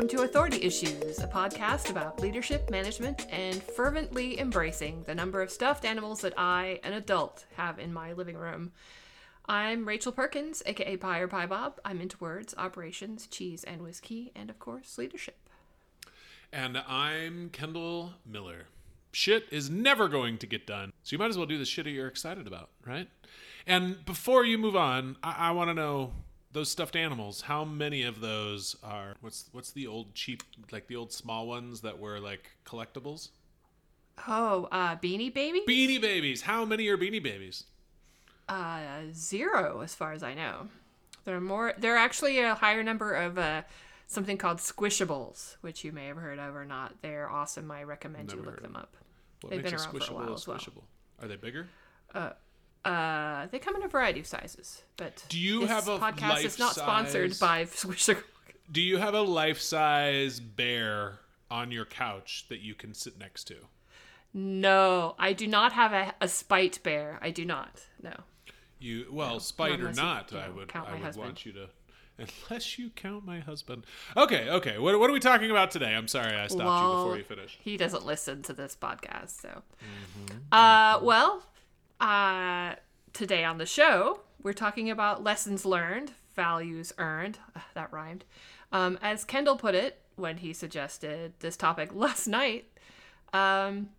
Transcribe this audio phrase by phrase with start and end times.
[0.00, 5.50] Welcome to Authority Issues, a podcast about leadership, management, and fervently embracing the number of
[5.50, 8.72] stuffed animals that I, an adult, have in my living room.
[9.44, 11.80] I'm Rachel Perkins, aka Pie or Pie Bob.
[11.84, 15.36] I'm into words, operations, cheese, and whiskey, and of course, leadership.
[16.50, 18.68] And I'm Kendall Miller.
[19.12, 21.84] Shit is never going to get done, so you might as well do the shit
[21.84, 23.10] that you're excited about, right?
[23.66, 26.14] And before you move on, I, I want to know
[26.52, 27.42] those stuffed animals.
[27.42, 29.14] How many of those are?
[29.20, 30.42] What's what's the old cheap,
[30.72, 33.30] like the old small ones that were like collectibles?
[34.28, 36.42] Oh, uh, Beanie babies Beanie Babies.
[36.42, 37.64] How many are Beanie Babies?
[38.48, 40.68] uh, zero, as far as I know.
[41.24, 41.74] There are more.
[41.78, 43.62] There are actually a higher number of uh,
[44.06, 47.00] something called Squishables, which you may have heard of or not.
[47.02, 47.70] They're awesome.
[47.70, 48.96] I recommend Never you look them up.
[49.40, 50.58] What They've makes been a around for a while a as well.
[50.58, 50.84] squishable?
[51.22, 51.68] Are they bigger?
[52.14, 52.30] Uh,
[52.84, 56.58] they come in a variety of sizes, but Do you this have a podcast is
[56.58, 58.22] not sponsored by Squishable.
[58.70, 61.18] Do you have a life-size bear
[61.50, 63.56] on your couch that you can sit next to?
[64.32, 67.18] No, I do not have a, a spite bear.
[67.20, 67.86] I do not.
[68.00, 68.12] No.
[68.78, 71.26] You well, spite or not, you I would I would husband.
[71.26, 71.68] want you to
[72.48, 73.84] unless you count my husband.
[74.16, 74.78] Okay, okay.
[74.78, 75.94] What what are we talking about today?
[75.94, 77.58] I'm sorry I stopped you before you finished.
[77.62, 79.48] He doesn't listen to this podcast, so.
[79.48, 80.38] Mm-hmm.
[80.52, 81.42] Uh, well,
[82.00, 82.74] uh,
[83.12, 87.38] today on the show, we're talking about lessons learned, values earned.
[87.54, 88.24] Ugh, that rhymed.
[88.72, 92.66] Um, as Kendall put it when he suggested this topic last night,
[93.32, 93.90] um,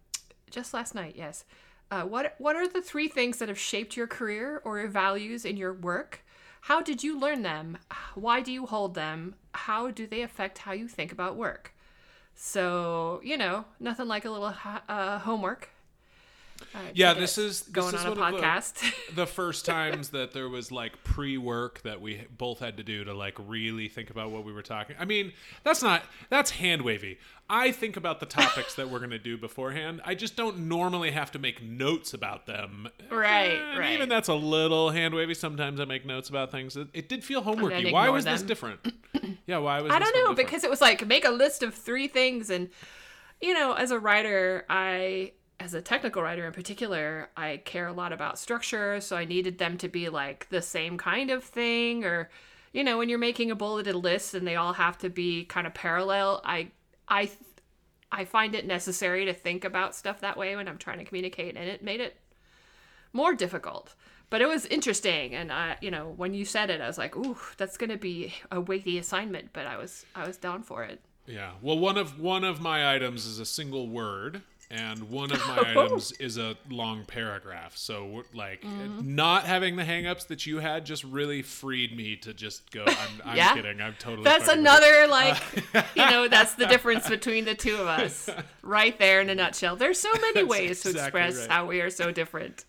[0.50, 1.46] just last night, yes.
[1.90, 5.44] Uh, what what are the three things that have shaped your career or your values
[5.44, 6.24] in your work?
[6.62, 7.78] How did you learn them?
[8.16, 9.36] Why do you hold them?
[9.54, 11.74] How do they affect how you think about work?
[12.34, 14.54] So you know, nothing like a little
[14.88, 15.70] uh, homework.
[16.74, 18.94] Uh, Yeah, this is this going is on a of the- podcast.
[19.16, 23.14] the first times that there was like pre-work that we both had to do to
[23.14, 24.96] like really think about what we were talking.
[25.00, 27.18] I mean, that's not that's hand wavy.
[27.50, 30.00] I think about the topics that we're going to do beforehand.
[30.06, 32.88] I just don't normally have to make notes about them.
[33.10, 33.92] Right, And right.
[33.92, 35.34] Even that's a little hand wavy.
[35.34, 36.78] Sometimes I make notes about things.
[36.78, 37.92] It, it did feel homeworky.
[37.92, 38.80] Why was this different?
[39.48, 42.08] yeah, why was I don't know because it was like make a list of three
[42.08, 42.70] things, and
[43.42, 47.94] you know, as a writer, I, as a technical writer in particular, I care a
[47.94, 52.04] lot about structure, so I needed them to be like the same kind of thing,
[52.04, 52.30] or
[52.74, 55.68] you know, when you're making a bulleted list and they all have to be kind
[55.68, 56.70] of parallel, I,
[57.08, 57.30] I,
[58.12, 61.56] I find it necessary to think about stuff that way when I'm trying to communicate,
[61.56, 62.16] and it made it
[63.14, 63.94] more difficult.
[64.32, 67.16] But it was interesting, and I, you know, when you said it, I was like,
[67.16, 71.02] "Ooh, that's gonna be a weighty assignment." But I was, I was down for it.
[71.28, 71.52] Yeah.
[71.62, 75.74] Well, one of one of my items is a single word, and one of my
[75.76, 77.76] items is a long paragraph.
[77.78, 79.16] So, like, Mm-hmm.
[79.16, 82.86] not having the hangups that you had just really freed me to just go.
[82.88, 83.54] I'm, I'm Yeah.
[83.54, 83.82] kidding.
[83.82, 84.24] I'm totally.
[84.24, 85.38] That's fucking with you." another like,
[85.96, 88.30] you know, that's the difference between the two of us,
[88.62, 89.76] right there in a nutshell.
[89.76, 91.50] There's so many ways to express right.
[91.50, 92.66] how we are so different.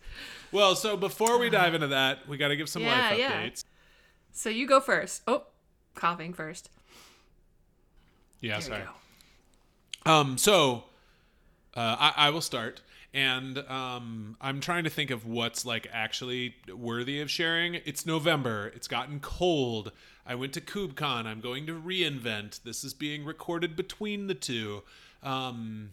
[0.51, 3.31] Well, so before we dive into that, we got to give some Yeah, life yeah.
[3.43, 3.63] updates.
[4.31, 5.21] So you go first.
[5.27, 5.43] Oh,
[5.95, 6.69] coughing first.
[8.41, 8.53] Yeah.
[8.53, 8.83] There sorry.
[10.05, 10.83] Um, so
[11.75, 12.81] uh, I, I will start,
[13.13, 17.75] and um, I'm trying to think of what's like actually worthy of sharing.
[17.75, 18.71] It's November.
[18.75, 19.91] It's gotten cold.
[20.25, 21.25] I went to KubeCon.
[21.25, 22.63] I'm going to reInvent.
[22.63, 24.83] This is being recorded between the two.
[25.21, 25.91] Um,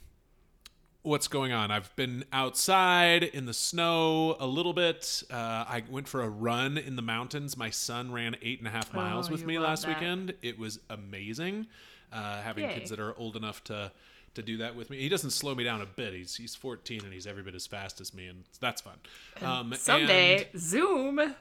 [1.03, 1.71] what's going on?
[1.71, 5.23] I've been outside in the snow a little bit.
[5.31, 5.35] Uh,
[5.69, 7.57] I went for a run in the mountains.
[7.57, 9.99] My son ran eight and a half miles Oh, with me last that.
[9.99, 10.35] weekend.
[10.43, 11.67] It was amazing.
[12.13, 12.75] Uh, having Yay.
[12.75, 13.91] kids that are old enough to
[14.35, 14.99] to do that with me.
[15.01, 16.13] He doesn't slow me down a bit.
[16.15, 18.97] He's he's 14 and he's every bit as fast as me, and that's fun.
[19.43, 21.35] Um, Someday, and- Zoom.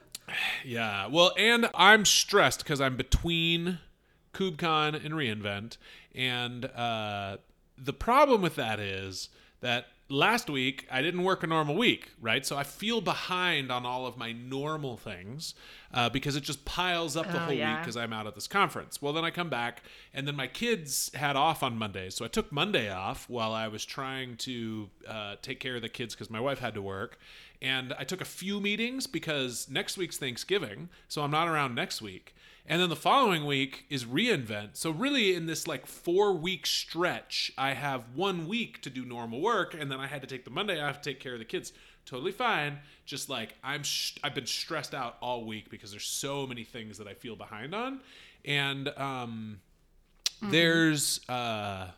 [0.65, 1.07] yeah.
[1.07, 3.79] Well, and I'm stressed because I'm between
[4.33, 5.77] KubeCon and reInvent,
[6.15, 7.37] and uh,
[7.77, 9.29] the problem with that is
[9.61, 12.45] that last week I didn't work a normal week, right?
[12.45, 15.53] So I feel behind on all of my normal things
[15.93, 18.47] uh, because it just piles up the Oh, whole week because I'm out at this
[18.47, 19.01] conference.
[19.01, 19.83] Well, then I come back,
[20.13, 23.67] and then my kids had off on Monday, so I took Monday off while I
[23.67, 27.17] was trying to uh, take care of the kids because my wife had to work.
[27.61, 32.01] And I took a few meetings because next week's Thanksgiving, so I'm not around next
[32.01, 32.33] week.
[32.65, 34.69] And then the following week is reInvent.
[34.73, 39.41] So really, in this like four week stretch, I have one week to do normal
[39.41, 41.45] work, and then I had to take the Monday off to take care of the
[41.45, 41.73] kids.
[42.09, 42.79] Totally fine.
[43.05, 46.97] Just like I'm, sh- I've been stressed out all week because there's so many things
[46.97, 47.99] that I feel behind on,
[48.43, 49.59] and um,
[50.41, 51.89] there's uh,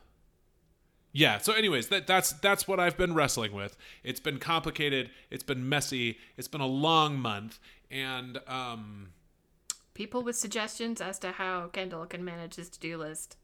[1.13, 1.37] yeah.
[1.37, 3.77] So, anyways, that that's that's what I've been wrestling with.
[4.03, 5.11] It's been complicated.
[5.29, 6.17] It's been messy.
[6.35, 7.59] It's been a long month,
[7.89, 9.13] and um,
[9.93, 13.37] People with suggestions as to how Kendall can manage his to-do list.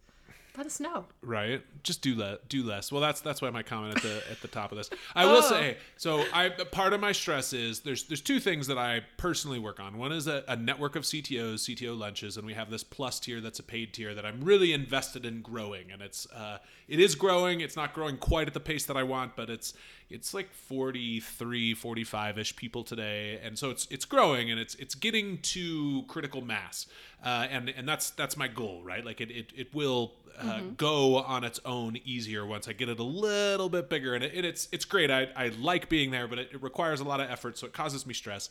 [0.58, 1.06] Let us know.
[1.22, 1.62] right?
[1.84, 2.92] Just do le- do less.
[2.92, 4.90] Well that's that's why my comment at the at the top of this.
[5.16, 5.42] I will Oh.
[5.50, 9.60] say so i part of my stress is there's there's two things that i personally
[9.60, 9.98] work on.
[9.98, 13.40] One is a, a network of ctos cto lunches and we have this plus tier
[13.40, 16.58] that's a paid tier that i'm really invested in growing and it's uh
[16.88, 17.60] it is growing.
[17.62, 19.74] It's not growing quite at the pace that i want but it's
[20.10, 25.40] it's like 43 45ish people today and so it's it's growing and it's it's getting
[25.40, 26.88] to critical mass.
[27.24, 29.06] Uh, and and that's that's my goal right?
[29.06, 33.00] Like it it, it will uh, go on its own easier once I get it
[33.00, 35.12] a little bit bigger and, it, and it's it's great.
[35.12, 37.74] I, I like being there but it, it requires a lot of effort so it
[37.74, 38.50] causes me stress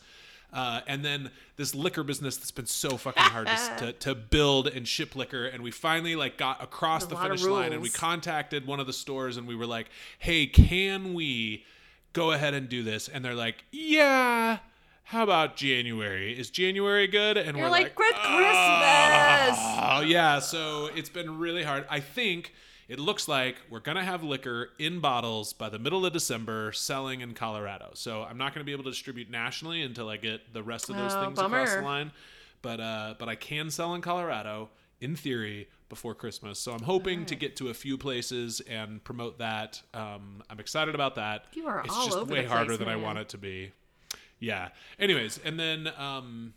[0.53, 3.47] uh, and then this liquor business that's been so fucking hard
[3.77, 7.73] to, to, build and ship liquor and we finally like got across the finish line
[7.73, 9.87] and we contacted one of the stores and we were like
[10.19, 11.65] hey can we
[12.13, 14.59] go ahead and do this and they're like yeah
[15.07, 16.37] how about January?
[16.37, 17.37] Is January good?
[17.37, 21.85] And You're we're like, like, "Good Christmas!" Oh yeah, so it's been really hard.
[21.89, 22.53] I think
[22.87, 27.21] it looks like we're gonna have liquor in bottles by the middle of December, selling
[27.21, 27.91] in Colorado.
[27.93, 30.95] So I'm not gonna be able to distribute nationally until I get the rest of
[30.95, 32.11] those Oh, things across the line.
[32.61, 34.69] But uh, but I can sell in Colorado
[34.99, 36.59] in theory before Christmas.
[36.59, 39.81] So I'm hoping to get to a few places and promote that.
[39.93, 41.45] Um, I'm excited about that.
[41.53, 43.37] You are it's all just over way the harder place, than I want it to
[43.37, 43.71] be.
[44.39, 44.69] Yeah.
[44.99, 46.53] Anyways, and then um,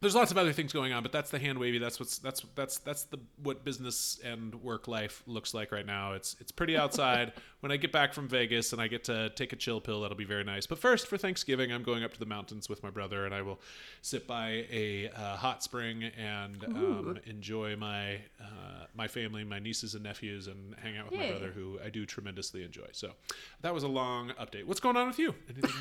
[0.00, 1.78] there's lots of other things going on, but that's the hand wavy.
[1.78, 6.12] That's what's that's that's that's the what business and work life looks like right now.
[6.12, 7.32] It's it's pretty outside.
[7.60, 10.16] when I get back from Vegas and I get to take a chill pill, that'll
[10.16, 10.66] be very nice.
[10.66, 13.42] But first, for Thanksgiving, I'm going up to the mountains with my brother, and I
[13.42, 13.60] will
[14.00, 19.94] sit by a uh, hot spring and um, enjoy my uh, my family, my nieces
[19.94, 22.88] and nephews, and hang out with my brother, who I do tremendously enjoy.
[22.92, 23.12] So
[23.60, 24.64] that was a long update.
[24.64, 25.34] What's going on with you?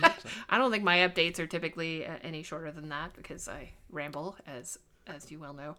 [0.50, 4.36] I don't think my updates are typically uh, any shorter than that because I ramble,
[4.48, 4.78] as
[5.08, 5.76] as you well know.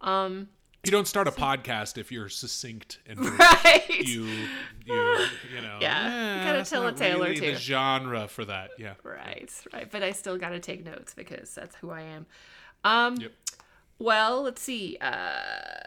[0.00, 0.48] Um,
[0.84, 3.84] You don't start a podcast if you're succinct and right.
[3.88, 4.94] you you
[5.54, 7.46] you know Yeah, you gotta tell a tale or really two.
[7.52, 9.90] the genre for that yeah Right, right.
[9.90, 12.26] But I still got to take notes because that's who I am.
[12.84, 13.32] Um, Yep.
[14.00, 14.96] Well, let's see.
[15.00, 15.40] Uh,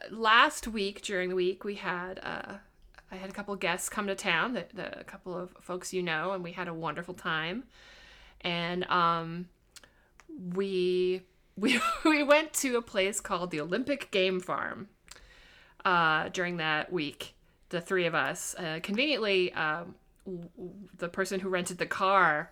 [0.10, 2.56] last week during the week, we had uh,
[3.10, 4.54] I had a couple guests come to town.
[4.54, 7.64] The, the a couple of folks you know, and we had a wonderful time.
[8.42, 9.48] And um,
[10.54, 11.22] we
[11.58, 14.90] we we went to a place called the Olympic Game Farm
[15.86, 17.36] uh, during that week.
[17.70, 18.54] The three of us.
[18.58, 19.96] Uh, conveniently, um,
[20.26, 22.52] w- w- the person who rented the car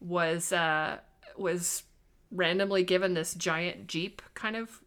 [0.00, 0.98] was uh,
[1.36, 1.82] was
[2.30, 4.80] randomly given this giant Jeep kind of.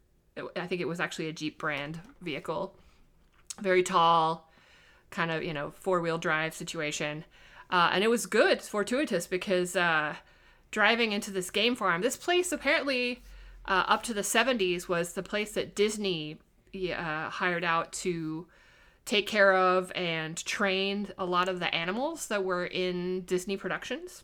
[0.56, 2.76] I think it was actually a Jeep brand vehicle,
[3.62, 4.50] very tall,
[5.10, 7.26] kind of you know four wheel drive situation,
[7.70, 10.16] uh, and it was good, fortuitous because uh,
[10.72, 13.22] driving into this game farm, this place apparently
[13.68, 16.40] uh, up to the '70s was the place that Disney
[16.76, 18.48] uh, hired out to
[19.06, 24.24] take care of and train a lot of the animals that were in Disney productions.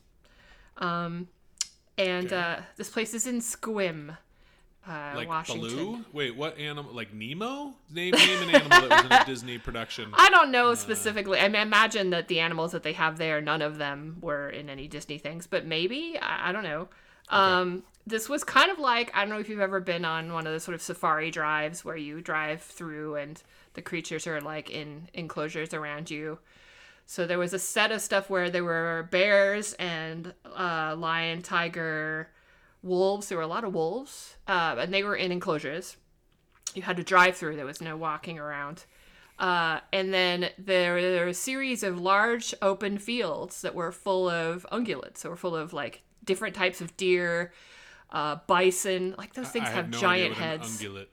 [0.78, 1.28] Um,
[1.98, 4.18] and uh, this place is in Sequim,
[4.88, 5.70] uh, like Washington.
[5.70, 9.58] Baloo wait what animal like Nemo name name an animal that was in a Disney
[9.60, 11.40] production I don't know specifically.
[11.40, 14.70] I mean, imagine that the animals that they have there, none of them were in
[14.70, 16.88] any Disney things, but maybe I, I don't know.
[17.30, 20.48] Um, this was kind of like I don't know if you've ever been on one
[20.48, 23.42] of the sort of safari drives where you drive through and
[23.74, 26.40] the creatures are like in enclosures around you.
[27.06, 32.30] So there was a set of stuff where there were bears and uh, lion, tiger,
[32.84, 33.28] wolves.
[33.28, 35.98] There were a lot of wolves, uh, and they were in enclosures.
[36.74, 37.58] You had to drive through.
[37.58, 38.86] There was no walking around.
[39.38, 44.66] Uh, and then there were a series of large open fields that were full of
[44.72, 45.18] ungulates.
[45.18, 47.52] So were full of like different types of deer,
[48.12, 49.16] uh, bison.
[49.18, 50.82] Like those things I have no giant heads.
[50.82, 51.08] ungulate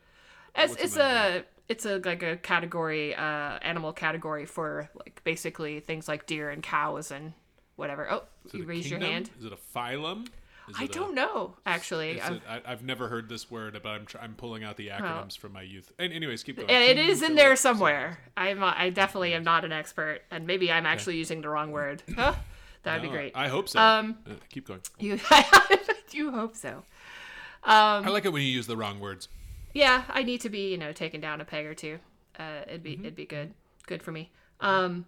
[0.56, 6.26] It's, a it's a like a category, uh, animal category for like basically things like
[6.26, 7.32] deer and cows and
[7.76, 8.10] whatever.
[8.10, 9.30] Oh, you raise your hand.
[9.38, 10.26] is it a phylum
[10.68, 12.20] is I don't know actually.
[12.20, 15.38] I've- a- I've never heard this word, but I'm tr- I'm pulling out the acronyms
[15.38, 15.92] from my youth.
[15.98, 16.68] And anyways, keep going.
[16.68, 18.18] Yeah, it Kingdom is in there somewhere.
[18.36, 21.70] I'm uh, I definitely am not an expert, and maybe I'm actually using the wrong
[21.70, 22.02] word.
[22.14, 22.34] Huh?
[22.84, 23.32] That'd be great.
[23.34, 23.78] I hope so.
[23.80, 24.80] Um, Uh, keep going.
[24.98, 25.18] You
[26.14, 26.84] you hope so.
[27.64, 29.28] I like it when you use the wrong words.
[29.74, 31.98] Yeah, I need to be you know taken down a peg or two.
[32.38, 33.54] Uh, it'd be it'd be good
[33.86, 34.30] good for me.
[34.60, 35.06] Um,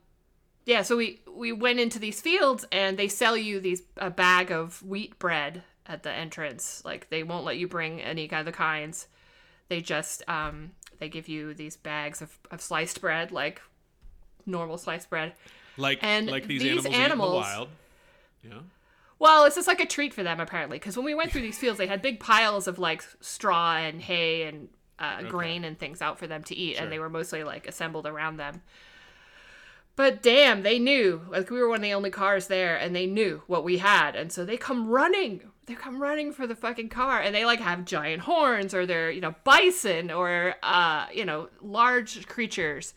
[0.64, 0.82] yeah.
[0.82, 4.82] So we we went into these fields and they sell you these a bag of
[4.82, 6.82] wheat bread at the entrance.
[6.84, 9.06] Like they won't let you bring any kind other kinds.
[9.68, 13.62] They just um they give you these bags of, of sliced bread like
[14.46, 15.32] normal sliced bread.
[15.76, 17.68] Like And like these, these animals, in the wild.
[18.44, 18.58] Yeah.
[19.20, 21.58] Well, it's just like a treat for them apparently, because when we went through these
[21.58, 26.02] fields, they had big piles of like straw and hay and uh, grain and things
[26.02, 26.82] out for them to eat, Sure.
[26.84, 28.62] and they were mostly like assembled around them.
[29.96, 31.20] But damn, they knew.
[31.30, 34.16] Like we were one of the only cars there, and they knew what we had,
[34.16, 35.42] and so they come running.
[35.66, 39.10] They come running for the fucking car, and they like have giant horns, or they're
[39.10, 42.94] you know bison, or uh you know large creatures.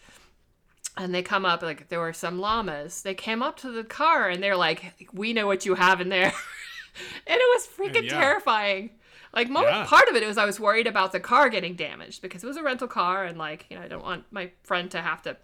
[0.96, 3.02] And they come up like there were some llamas.
[3.02, 6.10] They came up to the car, and they're like, "We know what you have in
[6.10, 6.26] there,"
[7.28, 8.20] and it was freaking Yeah.
[8.20, 8.92] terrifying.
[9.34, 9.86] Like mo- Yeah.
[9.88, 12.58] part of it was I was worried about the car getting damaged because it was
[12.58, 15.38] a rental car, and like you know I don't want my friend to have to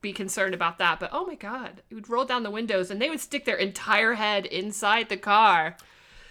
[0.00, 0.98] be concerned about that.
[0.98, 3.56] But oh my god, it would roll down the windows and they would stick their
[3.56, 5.76] entire head inside the car.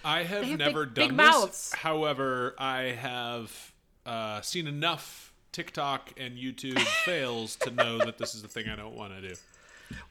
[0.04, 1.18] I have, have never big- done big this.
[1.18, 1.74] mouths.
[1.74, 3.74] However, I have
[4.08, 8.76] uh, seen enough TikTok and YouTube fails to know that this is the thing I
[8.76, 9.34] don't want to do.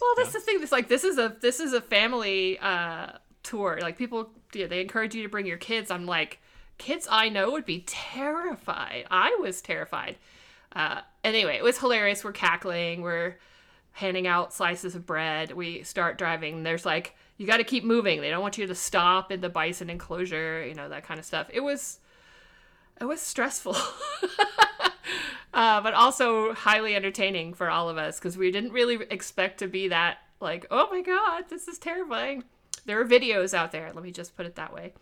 [0.01, 0.59] Well, that's the thing.
[0.63, 3.09] It's like this is a this is a family uh,
[3.43, 3.79] tour.
[3.83, 5.91] Like people, yeah, they encourage you to bring your kids.
[5.91, 6.41] I'm like,
[6.79, 9.05] kids I know would be terrified.
[9.11, 10.17] I was terrified.
[10.75, 12.25] Uh, anyway, it was hilarious.
[12.25, 13.03] We're cackling.
[13.03, 13.37] We're
[13.93, 15.53] handing out slices of bread.
[15.53, 16.63] We start driving.
[16.63, 18.23] There's like, you got to keep moving.
[18.23, 20.67] They don't want you to stop in the bison enclosure.
[20.67, 21.51] You know that kind of stuff.
[21.53, 21.99] It was,
[22.99, 23.77] it was stressful.
[25.55, 29.67] uh, but also highly entertaining for all of us because we didn't really expect to
[29.69, 32.45] be that like, oh my god, this is terrifying.
[32.87, 33.91] There are videos out there.
[33.95, 34.93] Let me just put it that way.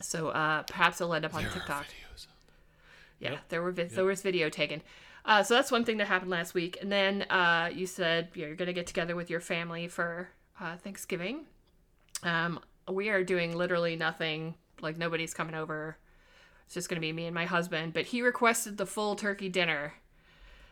[0.00, 1.84] So uh, perhaps it'll end up on TikTok.
[1.86, 2.26] Videos.
[3.18, 3.40] Yeah, Yep.
[3.50, 4.82] there were vid- there was video taken.
[5.24, 6.78] Uh, so that's one thing that happened last week.
[6.82, 9.86] And then uh, you said you know, you're going to get together with your family
[9.86, 10.28] for
[10.60, 11.46] uh, Thanksgiving.
[12.24, 12.58] Um,
[12.90, 14.54] we are doing literally nothing.
[14.80, 15.96] Like nobody's coming over.
[16.72, 17.92] It's just going to be me and my husband.
[17.92, 19.92] But he requested the full turkey dinner,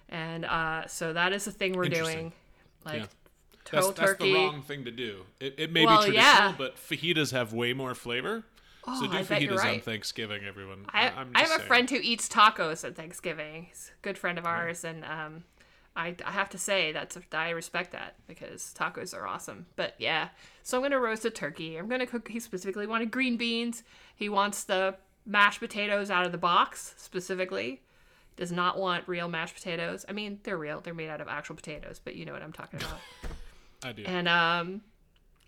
[0.08, 2.32] and uh, so that is the thing we're doing.
[2.86, 3.06] Like Yeah.
[3.70, 4.32] That's, total that's turkey.
[4.32, 5.26] the wrong thing to do.
[5.40, 6.54] It, it may Well, be traditional, yeah.
[6.56, 8.44] but fajitas have way more flavor.
[8.86, 9.80] so Oh, do I fajitas on.
[9.80, 10.86] Thanksgiving, everyone.
[10.88, 13.66] I, I have a friend who eats tacos at Thanksgiving.
[13.68, 15.44] He's a good friend of ours, and um,
[15.94, 19.66] I, I have to say that's I respect that because tacos are awesome.
[19.76, 20.30] But yeah,
[20.62, 21.76] so I'm gonna roast a turkey.
[21.76, 22.26] I'm gonna cook.
[22.28, 23.82] He specifically wanted green beans.
[24.16, 27.82] He wants the mashed potatoes out of the box specifically.
[28.36, 30.06] Does not want real mashed potatoes.
[30.08, 30.80] I mean, they're real.
[30.80, 32.98] They're made out of actual potatoes, but you know what I'm talking about.
[33.84, 34.02] I do.
[34.06, 34.80] and um,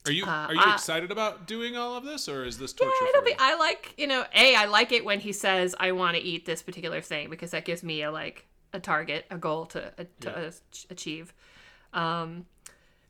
[0.06, 2.72] Are you uh, are you I- excited about doing all of this, or is this
[2.74, 3.34] torture Yeah, for it'll be.
[3.38, 4.24] I like you know.
[4.34, 7.52] A, I like it when he says I want to eat this particular thing because
[7.52, 10.30] that gives me a like a target, a goal to uh, to Yeah.
[10.30, 10.50] uh,
[10.90, 11.32] achieve.
[11.94, 12.46] Um,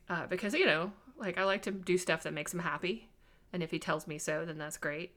[0.09, 3.09] uh, because you know, like I like to do stuff that makes him happy,
[3.52, 5.12] and if he tells me so, then that's great.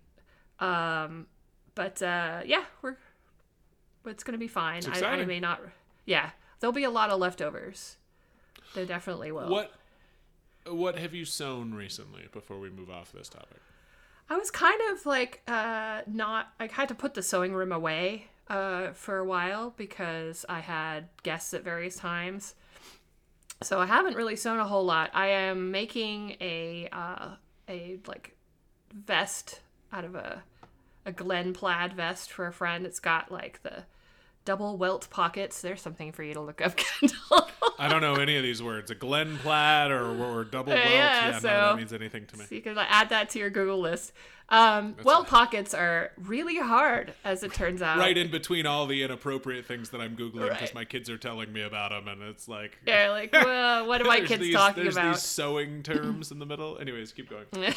[0.60, 1.28] Um,
[1.76, 2.98] but uh, yeah, we're.
[4.06, 4.84] It's gonna be fine.
[4.92, 5.62] I, I may not.
[6.06, 7.98] Yeah, there'll be a lot of leftovers.
[8.74, 9.50] There definitely will.
[9.50, 9.74] What
[10.68, 13.60] what have you sown recently before we move off this topic?
[14.30, 18.28] I was kind of like uh not I had to put the sewing room away
[18.48, 22.56] uh for a while because I had guests at various times.
[23.64, 25.12] So I haven't really sewn a whole lot.
[25.14, 27.36] I am making a uh
[27.70, 28.36] a like
[28.94, 29.62] vest
[29.94, 30.44] out of a
[31.06, 32.86] a Glen plaid vest for a friend.
[32.86, 33.84] It's got like the
[34.44, 35.62] double welt pockets.
[35.62, 37.48] There's something for you to look up, Kendall.
[37.80, 38.92] I don't know any of these words.
[38.92, 40.88] A Glen plaid or, or double Uh, welt.
[40.90, 42.46] yeah, Yeah, none so- of that means anything to me.
[42.46, 44.14] So you can like, add that to your Google list.
[44.48, 47.98] Um, welt pockets are really hard, as it turns out.
[47.98, 50.76] Right in between all the inappropriate things that I'm googling because Right.
[50.76, 54.06] my kids are telling me about them, and it's like Yeah, like, well, what are
[54.06, 55.16] my kids these, talking there's about?
[55.16, 56.78] these sewing terms in the middle.
[56.78, 57.46] Anyways, keep going.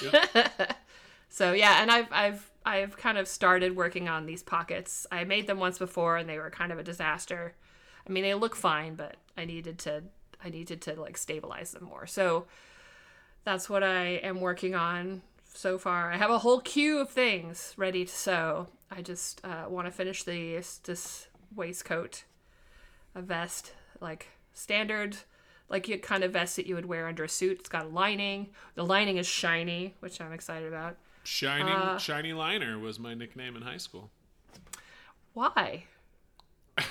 [1.30, 5.06] So yeah, and I've I've I've kind of started working on these pockets.
[5.10, 7.54] I made them once before, and they were kind of a disaster.
[8.06, 10.02] I mean, they look fine, but I needed to
[10.44, 12.06] I needed to like stabilize them more.
[12.06, 12.44] So
[13.44, 15.22] that's what I am working on
[15.54, 16.12] so far.
[16.12, 18.68] I have a whole queue of things ready to sew.
[18.90, 22.24] I just uh, want to finish this this waistcoat,
[23.14, 25.16] a vest, like standard,
[25.70, 27.60] like you kind of vest that you would wear under a suit.
[27.60, 28.48] It's got a lining.
[28.74, 30.98] The lining is shiny, which I'm excited about.
[31.28, 34.10] Shining Uh, shiny liner was my nickname in high school.
[35.34, 35.84] Why?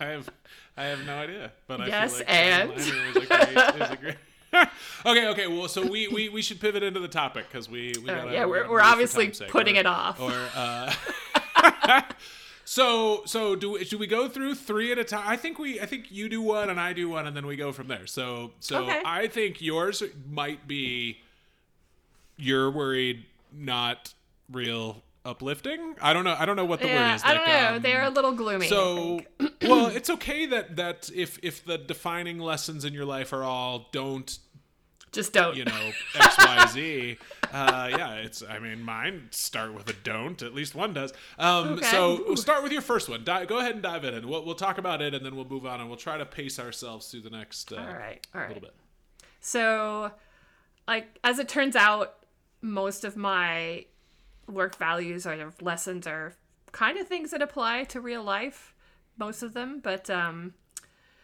[0.00, 0.30] I have
[0.78, 2.70] I have no idea, but I Yes, feel like and?
[2.70, 2.86] liner a
[3.26, 3.90] great.
[3.90, 4.16] A great
[5.06, 5.46] okay, okay.
[5.46, 8.32] Well, so we, we, we should pivot into the topic because we, we Uh, gotta,
[8.32, 10.18] yeah, we we're, we're obviously sake, putting or- it off.
[10.18, 10.92] Or uh,
[12.64, 15.24] so so do we- should we go through three at a time?
[15.26, 17.56] I think we I think you do one and I do one and then we
[17.56, 18.06] go from there.
[18.06, 19.02] So so Okay.
[19.04, 21.18] I think yours might be
[22.40, 24.14] you're worried not
[24.50, 25.94] real uplifting.
[26.00, 26.34] I don't know.
[26.38, 27.22] I don't know what the word is.
[27.24, 27.76] I don't know.
[27.76, 28.68] um, They're a little gloomy.
[28.68, 29.20] So,
[29.62, 33.88] well, it's okay that that if if the defining lessons in your life are all
[33.92, 34.38] don't
[35.12, 35.56] Just don't.
[35.56, 37.18] you know X Y Z.
[37.52, 38.44] Uh, yeah, it's.
[38.48, 40.40] I mean, mine start with a don't.
[40.40, 41.12] At least one does.
[41.36, 41.86] Um, Okay.
[41.86, 43.24] So we'll start with your first one.
[43.24, 45.44] Di- go ahead and dive in, and we'll we'll talk about it, and then we'll
[45.48, 48.24] move on, and we'll try to pace ourselves through the next uh, all right.
[48.32, 48.46] All right.
[48.50, 48.74] little bit.
[49.40, 50.12] So,
[50.86, 52.19] like, as it turns out,
[52.62, 53.86] most of my
[54.46, 56.34] work values or lessons are
[56.72, 58.74] kind of things that apply to real life,
[59.16, 59.80] most of them.
[59.82, 60.54] But, um,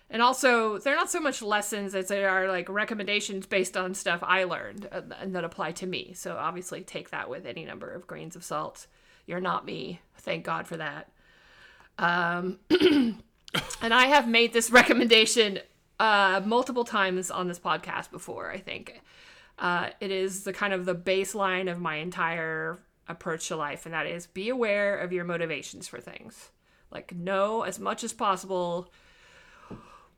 [0.08, 4.20] and also, they're not so much lessons as they are like recommendations based on stuff
[4.22, 6.12] I learned uh, and that apply to me.
[6.14, 8.86] So, obviously, take that with any number of grains of salt.
[9.26, 10.00] You're not me.
[10.18, 11.10] Thank God for that.
[11.98, 15.58] Um, and I have made this recommendation
[15.98, 18.50] uh, multiple times on this podcast before.
[18.50, 19.00] I think
[19.58, 23.94] uh, it is the kind of the baseline of my entire approach to life, and
[23.94, 26.50] that is be aware of your motivations for things.
[26.90, 28.92] Like know as much as possible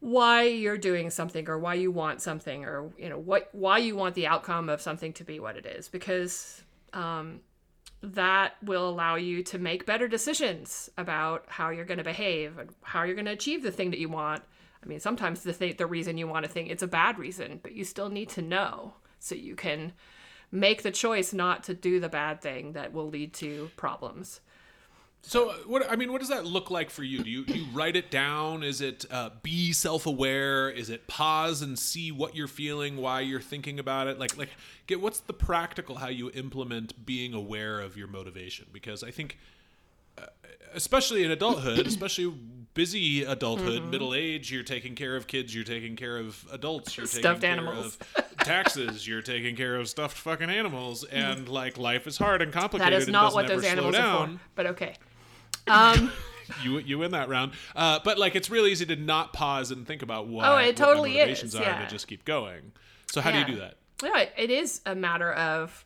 [0.00, 3.96] why you're doing something or why you want something or you know what why you
[3.96, 7.40] want the outcome of something to be what it is because um,
[8.02, 12.70] that will allow you to make better decisions about how you're going to behave and
[12.82, 14.42] how you're going to achieve the thing that you want.
[14.82, 17.58] I mean, sometimes the th- the reason you want a thing it's a bad reason,
[17.62, 19.92] but you still need to know so you can
[20.50, 24.40] make the choice not to do the bad thing that will lead to problems.
[25.20, 27.22] So, uh, what I mean, what does that look like for you?
[27.24, 28.62] Do you, do you write it down?
[28.62, 30.70] Is it uh, be self-aware?
[30.70, 34.18] Is it pause and see what you're feeling, why you're thinking about it?
[34.18, 34.50] Like, like,
[34.86, 38.66] get what's the practical how you implement being aware of your motivation?
[38.72, 39.38] Because I think,
[40.16, 40.26] uh,
[40.72, 42.32] especially in adulthood, especially
[42.74, 43.90] busy adulthood, Mm-hmm.
[43.90, 47.58] middle age, you're taking care of kids, you're taking care of adults, you're Stuffed taking
[47.58, 47.98] animals.
[48.16, 52.52] of taxes, you're taking care of stuffed fucking animals, and like life is hard and
[52.52, 52.92] complicated.
[52.92, 54.94] That is not what those animals are for, but okay.
[55.66, 56.10] Um,
[56.62, 57.52] you you win that round.
[57.76, 60.78] Uh, but like it's really easy to not pause and think about what, Oh, it
[60.78, 61.78] totally my motivations is, are yeah.
[61.80, 62.72] and to just keep going.
[63.12, 63.74] So how do you do that?
[64.02, 65.84] Yeah, it- it is a matter of,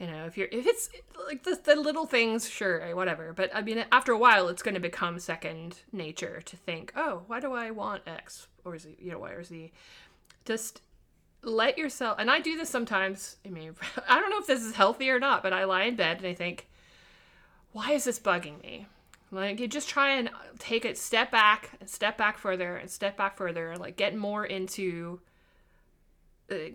[0.00, 0.90] you know, if you're if it's
[1.28, 3.32] like the the little things, sure, eh, whatever.
[3.32, 7.22] But I mean, after a while, it's going to become second nature to think, oh,
[7.28, 9.70] why do I want X or Z, you know, Y or Z?
[10.44, 10.82] Just
[11.46, 12.18] let yourself.
[12.18, 13.36] And I do this sometimes.
[13.44, 13.74] I mean,
[14.08, 16.26] I don't know if this is healthy or not, but I lie in bed and
[16.26, 16.68] I think,
[17.72, 18.86] why is this bugging me?
[19.34, 23.16] Like you just try and take it step back and step back further and step
[23.16, 25.20] back further like get more into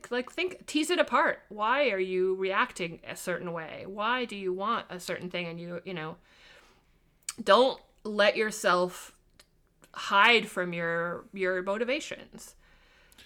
[0.09, 4.51] like think tease it apart why are you reacting a certain way why do you
[4.51, 6.17] want a certain thing and you you know
[7.41, 9.13] don't let yourself
[9.93, 12.55] hide from your your motivations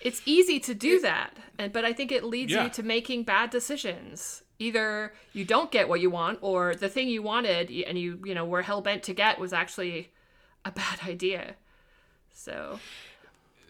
[0.04, 2.63] it's easy to do that and but i think it leads Yeah.
[2.66, 7.08] you to making bad decisions either you don't get what you want or the thing
[7.10, 10.12] you wanted and you you know were hell-bent to get was actually
[10.66, 11.56] a bad idea
[12.34, 12.80] so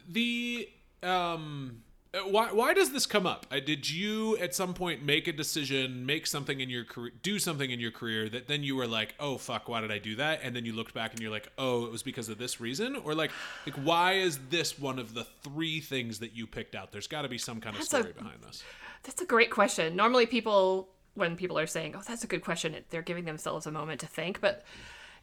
[0.09, 0.67] The
[1.01, 1.83] um
[2.25, 3.47] why why does this come up?
[3.51, 7.39] Uh, did you at some point make a decision, make something in your career, do
[7.39, 10.15] something in your career that then you were like, "Oh fuck, why did I do
[10.17, 12.61] that?" and then you looked back and you're like, "Oh, it was because of this
[12.61, 13.31] reason?" Or like
[13.65, 16.91] like why is this one of the three things that you picked out?
[16.91, 18.63] There's got to be some kind of That's a- story behind this.
[19.01, 19.95] That's a great question.
[19.95, 23.71] Normally, people, when people are saying, "Oh, that's a good question," they're giving themselves a
[23.71, 24.39] moment to think.
[24.39, 24.63] But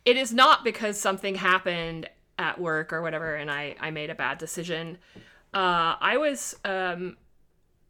[0.05, 4.15] it is not because something happened at work or whatever, and I I made a
[4.17, 4.99] bad decision.
[5.53, 7.17] Uh, I was um,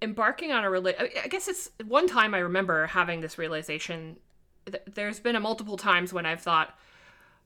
[0.01, 4.17] embarking on a rela- I guess it's one time I remember having this realization.
[4.87, 6.79] There's been a multiple times when I've thought,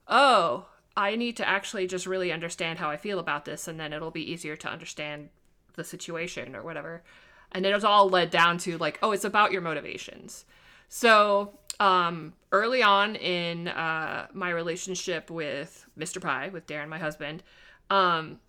[0.07, 3.93] "Oh, I need to actually just really understand how I feel about this, and then
[3.93, 5.29] it'll be easier to understand
[5.73, 7.03] the situation or whatever."
[7.51, 10.45] And it was all led down to like, "Oh, it's about your motivations."
[10.87, 16.21] So um, early on in uh, my relationship with Mr.
[16.21, 17.43] Pie, with Darren, my husband,
[17.89, 18.39] um,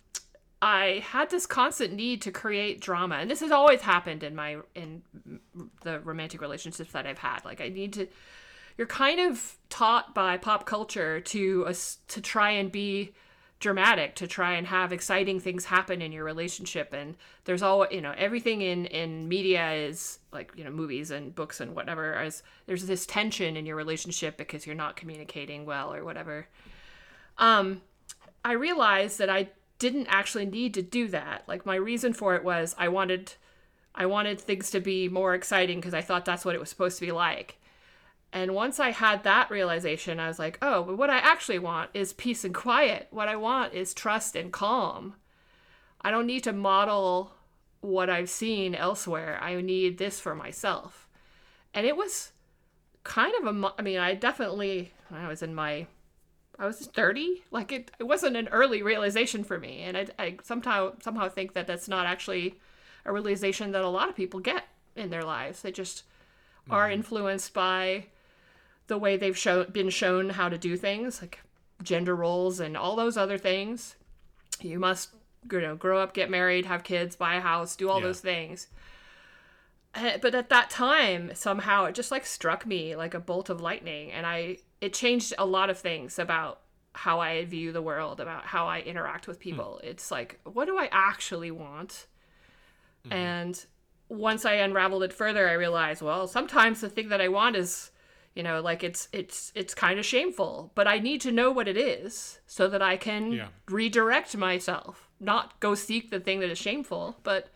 [0.61, 4.57] I had this constant need to create drama, and this has always happened in my
[4.73, 5.03] in
[5.83, 7.45] the romantic relationships that I've had.
[7.45, 8.07] Like I need to.
[8.77, 13.13] You're kind of taught by pop culture to us to try and be
[13.59, 17.15] dramatic, to try and have exciting things happen in your relationship, and
[17.45, 21.59] there's all you know everything in in media is like you know movies and books
[21.59, 22.15] and whatever.
[22.15, 26.47] As there's this tension in your relationship because you're not communicating well or whatever.
[27.37, 27.83] Um,
[28.43, 31.43] I realized that I didn't actually need to do that.
[31.47, 33.33] Like my reason for it was I wanted
[33.93, 36.99] I wanted things to be more exciting because I thought that's what it was supposed
[36.99, 37.57] to be like.
[38.31, 41.89] And once I had that realization, I was like, oh, but what I actually want
[41.93, 43.07] is peace and quiet.
[43.09, 45.15] What I want is trust and calm.
[46.01, 47.31] I don't need to model
[47.81, 49.39] what I've seen elsewhere.
[49.41, 51.07] I need this for myself.
[51.73, 52.33] And it was
[53.03, 55.87] kind of a, I mean, I definitely, I was in my
[56.59, 57.43] I was 30.
[57.51, 61.53] Like it, it wasn't an early realization for me, and I, I somehow somehow think
[61.53, 62.55] that that's not actually
[63.05, 64.65] a realization that a lot of people get
[64.95, 65.61] in their lives.
[65.61, 66.03] They just
[66.69, 68.05] are influenced by
[68.87, 71.39] the way they've show, been shown how to do things, like
[71.83, 73.95] gender roles and all those other things.
[74.59, 75.09] You must,
[75.51, 78.07] you know, grow up, get married, have kids, buy a house, do all Yeah.
[78.07, 78.67] those things.
[79.95, 83.61] Uh, But at that time, somehow it just like struck me like a bolt of
[83.61, 86.61] lightning, and I it changed a lot of things about
[86.93, 89.79] how I view the world, about how I interact with people.
[89.83, 92.07] It's like, what do I actually want?
[93.11, 93.65] And
[94.09, 97.91] once I unraveled it further, I realized, well, sometimes the thing that I want is,
[98.35, 101.67] you know, like it's it's it's kind of shameful, but I need to know what
[101.67, 103.47] it is so that I can Yeah.
[103.69, 107.49] redirect myself, not go seek the thing that is shameful, but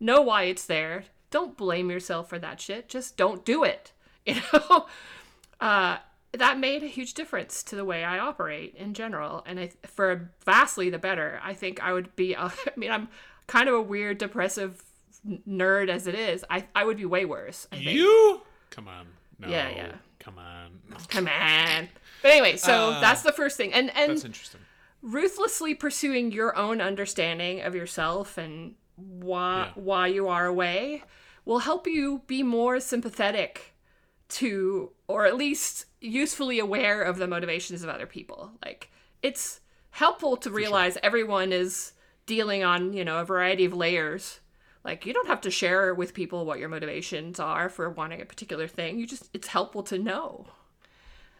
[0.00, 1.04] know why it's there.
[1.30, 2.88] Don't blame yourself for that shit.
[2.88, 3.92] Just don't do it.
[4.26, 4.86] You know,
[5.60, 5.98] uh,
[6.38, 10.30] that made a huge difference to the way I operate in general, and I for
[10.44, 11.40] vastly the better.
[11.42, 12.36] I think I would be.
[12.36, 13.08] I mean, I'm
[13.46, 14.82] kind of a weird, depressive
[15.48, 16.44] nerd as it is.
[16.50, 17.66] I I would be way worse.
[17.72, 17.90] I think.
[17.90, 18.42] You?
[18.70, 19.06] Come on.
[19.38, 19.48] No.
[19.48, 19.92] Yeah, yeah.
[20.20, 20.80] Come on.
[21.08, 21.88] Come on.
[22.22, 24.60] But anyway, so Uh, that's the first thing, and and That's interesting.
[25.02, 29.72] ruthlessly pursuing your own understanding of yourself and why Yeah.
[29.82, 31.02] why you are away
[31.44, 33.74] will help you be more sympathetic
[34.28, 38.52] to or at least usefully aware of the motivations of other people.
[38.64, 38.90] Like
[39.22, 39.60] it's
[39.90, 41.92] helpful to realize everyone is
[42.26, 44.40] dealing on you know a variety of layers.
[44.84, 48.26] Like you don't have to share with people what your motivations are for wanting a
[48.26, 48.98] particular thing.
[48.98, 50.46] You just it's helpful to know.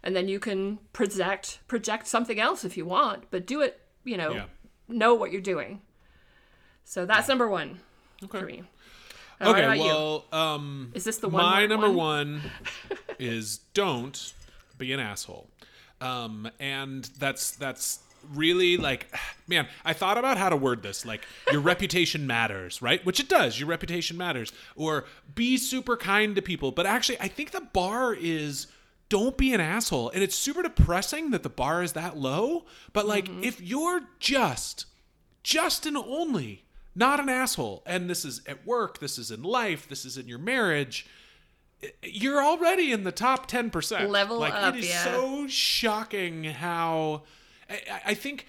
[0.02, 4.16] And then you can project project something else if you want but do it you
[4.16, 4.44] know Yeah.
[4.88, 5.82] know what you're doing.
[6.84, 7.80] So that's number one
[8.24, 8.38] Okay.
[8.40, 8.62] for me
[9.40, 12.40] Okay, well, um, Is this the one my number one?
[12.40, 12.42] one
[13.18, 14.32] is don't
[14.78, 15.48] be an asshole,
[16.00, 18.00] um, and that's that's
[18.34, 19.06] really like,
[19.46, 21.04] man, I thought about how to word this.
[21.06, 23.04] Like, your reputation matters, right?
[23.06, 23.58] Which it does.
[23.60, 26.72] Your reputation matters, or be super kind to people.
[26.72, 28.66] But actually, I think the bar is
[29.08, 32.64] don't be an asshole, and it's super depressing that the bar is that low.
[32.92, 33.44] But like, Mm-hmm.
[33.44, 34.86] if you're just
[35.42, 36.64] just and only
[36.96, 40.26] not an asshole and this is at work this is in life this is in
[40.26, 41.06] your marriage
[42.02, 45.04] you're already in the top 10% Level like up, it is yeah.
[45.04, 47.22] so shocking how
[48.06, 48.46] I, think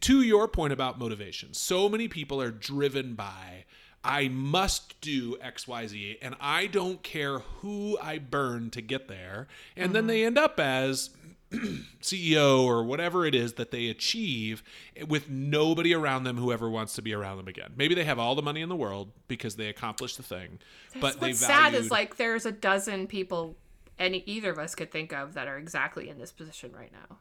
[0.00, 3.64] to your point about motivation so many people are driven by
[4.04, 9.94] i must do xyz and i don't care who i burn to get there and
[9.94, 10.08] then Mm-hmm.
[10.08, 11.10] they end up as
[12.02, 14.62] CEO or whatever it is that they achieve
[15.06, 17.72] with nobody around them who ever wants to be around them again.
[17.76, 20.58] Maybe they have all the money in the world because they accomplished the thing,
[21.00, 23.56] but they What's sad is like there's a dozen people
[23.98, 27.18] any either of us could think of that are exactly in this position right now.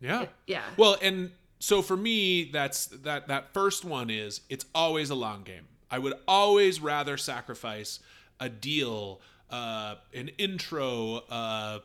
[0.00, 0.26] yeah.
[0.46, 0.62] Yeah.
[0.76, 5.42] Well, and so for me, that's that that first one is it's always a long
[5.42, 5.66] game.
[5.90, 8.00] I would always rather sacrifice
[8.40, 11.80] a deal, uh, an intro, uh,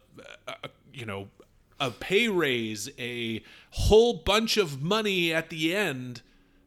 [0.47, 0.53] uh,
[0.93, 1.29] you know,
[1.79, 6.21] a pay raise, a whole bunch of money at the end.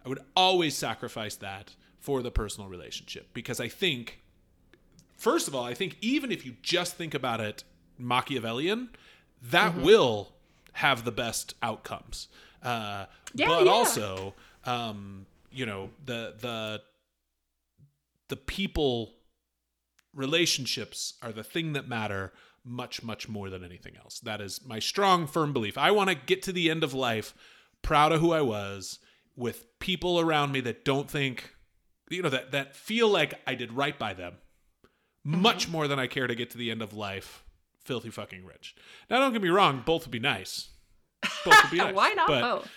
[0.05, 4.21] I would always sacrifice that for the personal relationship because I think
[5.17, 7.65] first of all, I think even if you just think about it
[7.99, 8.91] Machiavellian,
[9.43, 9.85] that Mm-hmm.
[9.85, 10.33] will
[10.75, 12.29] have the best outcomes.
[12.63, 13.71] Uh, Yeah, but yeah.
[13.73, 16.83] also, um, you know, the the
[18.29, 19.15] the people
[20.15, 22.33] relationships are the thing that matter
[22.67, 24.19] much much more than anything else.
[24.21, 25.79] That is my strong firm belief.
[25.79, 27.33] I want to get to the end of life
[27.83, 28.99] proud of who I was
[29.37, 31.55] with people around me that don't think
[32.11, 34.35] you know that that feel like I did right by them
[35.27, 35.43] Mm-hmm.
[35.43, 37.43] much more than I care to get to the end of life
[37.83, 38.77] filthy fucking rich.
[39.11, 40.69] Now don't get me wrong, both would be nice.
[41.45, 41.95] Both would be nice.
[41.95, 42.71] Why not but, both?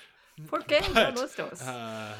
[0.47, 1.62] ¿Por qué no los dos?
[1.62, 2.15] Uh,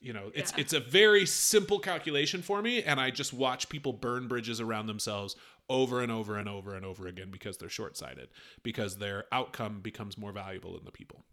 [0.00, 0.60] you know, it's Yeah.
[0.60, 4.86] it's a very simple calculation for me, and I just watch people burn bridges around
[4.86, 5.34] themselves
[5.70, 8.28] over and over and over and over again because they're short sighted,
[8.62, 11.24] because their outcome becomes more valuable than the people.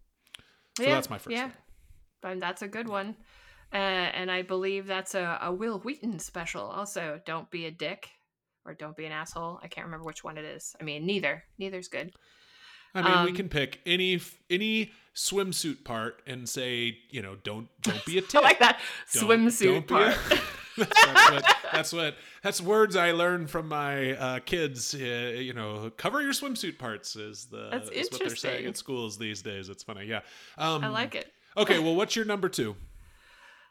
[0.78, 1.50] So Yeah, that's my first Yeah,
[2.22, 2.32] one.
[2.32, 3.16] and that's a good one.
[3.72, 6.62] Uh, and I believe that's a, a Wil Wheaton special.
[6.62, 8.08] Also, don't be a dick
[8.64, 9.60] or don't be an asshole.
[9.62, 10.74] I can't remember which one it is.
[10.80, 11.42] I mean, neither.
[11.58, 12.12] Neither's good.
[12.94, 17.68] I mean, we Um, can pick any any swimsuit part and say, you know, don't
[17.82, 18.36] don't be a tit.
[18.40, 18.80] I like that
[19.12, 20.40] Don't- swimsuit don't be a- part.
[20.78, 24.94] that's, what, that's what that's words I learned from my uh, kids.
[24.94, 28.76] Uh, you know, cover your swimsuit parts is the That's is what they're saying at
[28.76, 29.68] schools these days.
[29.68, 30.20] It's funny, yeah.
[30.56, 31.32] Um, I like it.
[31.56, 32.76] Okay, well, what's your number two?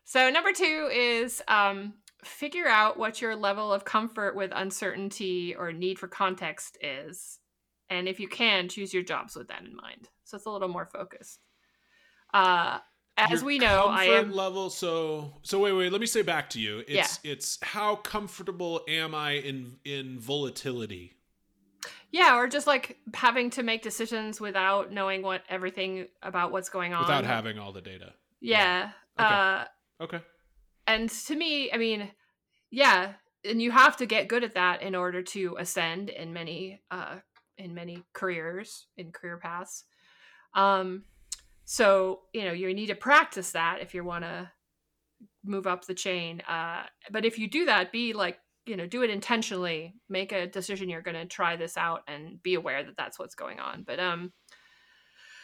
[0.04, 1.94] So number two is um,
[2.24, 7.40] figure out what your level of comfort with uncertainty or need for context is,
[7.90, 10.10] and if you can, choose your jobs with that in mind.
[10.24, 11.40] So it's a little more focused.
[12.34, 12.80] Uh,
[13.18, 14.70] as we know, I comfort am level.
[14.70, 15.92] So so wait wait.
[15.92, 16.84] Let me say back to you.
[16.88, 21.14] It's it's how comfortable am I in in volatility?
[22.12, 26.94] Yeah, or just like having to make decisions without knowing what everything about what's going
[26.94, 27.02] on.
[27.02, 28.14] without having all the data.
[28.40, 28.92] Yeah.
[29.20, 29.28] Okay.
[29.28, 29.66] Uh
[30.00, 30.22] Okay.
[30.86, 32.10] and to me, I mean,
[32.70, 36.82] yeah, and you have to get good at that in order to ascend in many
[36.92, 37.16] uh
[37.58, 39.84] in many careers, in career paths.
[40.54, 41.04] Um
[41.70, 44.50] so, you know, you need to practice that if you want to
[45.44, 46.42] move up the chain.
[46.48, 50.46] Uh but if you do that, be like you know do it intentionally make a
[50.48, 53.84] decision you're going to try this out and be aware that that's what's going on
[53.88, 54.34] but um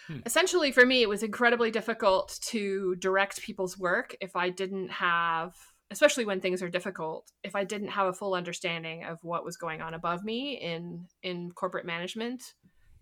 [0.08, 0.20] Hmm.
[0.26, 5.56] essentially for me it was incredibly difficult to direct people's work if i didn't have
[5.92, 9.56] especially when things are difficult if i didn't have a full understanding of what was
[9.56, 12.44] going on above me in in corporate management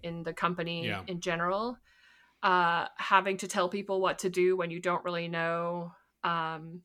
[0.03, 1.01] in the company Yeah.
[1.07, 1.75] in general
[2.43, 5.91] uh having to tell people what to do when you don't really know
[6.23, 6.81] um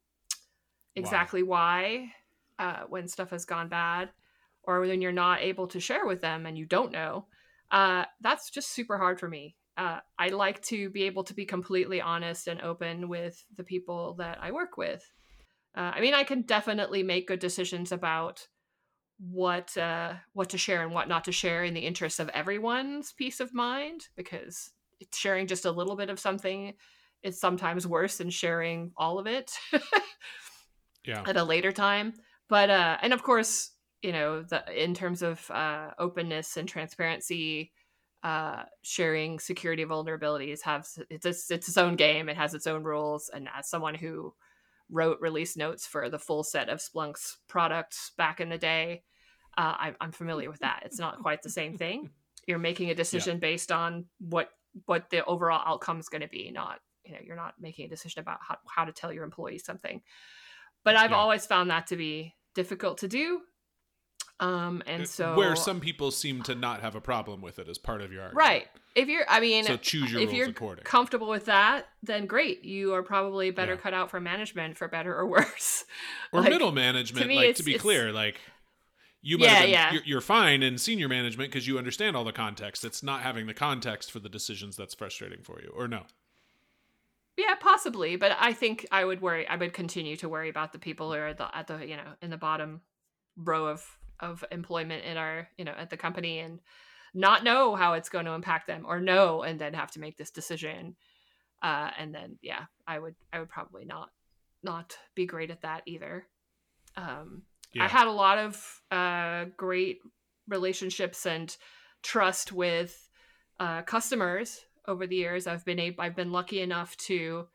[0.95, 2.11] exactly why
[2.59, 4.09] uh, when stuff has gone bad
[4.63, 7.27] or when you're not able to share with them and you don't know
[7.71, 9.57] uh, that's just super hard for me.
[9.77, 14.15] Uh, i like to be able to be completely honest and open with the people
[14.15, 15.05] that i work with.
[15.77, 18.47] Uh, i mean i can definitely make good decisions about
[19.19, 23.13] what uh, what to share and what not to share in the interest of everyone's
[23.13, 24.73] peace of mind because
[25.13, 26.75] sharing just a little bit of something
[27.23, 29.53] is sometimes worse than sharing all of it
[31.05, 31.23] Yeah.
[31.27, 32.15] at a later time.
[32.49, 33.71] But uh and of course
[34.03, 37.73] you know the in terms of uh openness and transparency
[38.23, 42.29] uh sharing security vulnerabilities have it's it's, it's its own game.
[42.29, 43.31] It has its own rules.
[43.33, 44.35] And as someone who
[44.91, 49.03] wrote release notes for the full set of splunk's products back in the day
[49.59, 50.83] uh, I'm, I'm familiar with that.
[50.85, 52.11] It's not quite the same thing.
[52.47, 54.51] You're making a decision based on what
[54.85, 57.89] what the overall outcome is going to be not you know you're not making a
[57.89, 60.03] decision about how, how to tell your employees something
[60.85, 61.17] but i've Yeah.
[61.17, 63.41] always found that to be difficult to do
[64.41, 67.79] um and so where some people seem to not have a problem with it as
[67.79, 68.47] part of your argument.
[68.47, 70.85] right if you're i mean So choose your if rules you're accordingly.
[70.85, 73.81] comfortable with that then great you are probably better Yeah.
[73.81, 75.85] cut out for management for better or worse
[76.33, 77.23] or Like, middle management.
[77.23, 78.39] to me, like to be clear, like
[79.27, 79.93] you might Yeah, been, yeah.
[79.93, 82.85] You're, you're fine in senior management because you understand all the context.
[82.85, 86.05] It's not having the context for the decisions that's frustrating for you, or no?
[87.37, 89.47] Yeah, possibly, but I think I would worry.
[89.49, 91.97] I would continue to worry about the people who are at the, at the you
[91.97, 92.83] know in the bottom
[93.37, 93.85] row of
[94.21, 96.61] of employment in our you know at the company and
[97.13, 100.17] not know how it's going to impact them or know and then have to make
[100.17, 100.95] this decision.
[101.63, 104.11] Uh, and then yeah, I would I would probably not
[104.63, 106.29] not be great at that either.
[106.97, 107.43] Um,
[107.81, 109.99] I had a lot of uh, great
[110.49, 111.55] relationships and
[112.03, 113.09] trust with
[113.59, 115.47] uh, customers over the years.
[115.47, 117.47] I've been able, I've been lucky enough to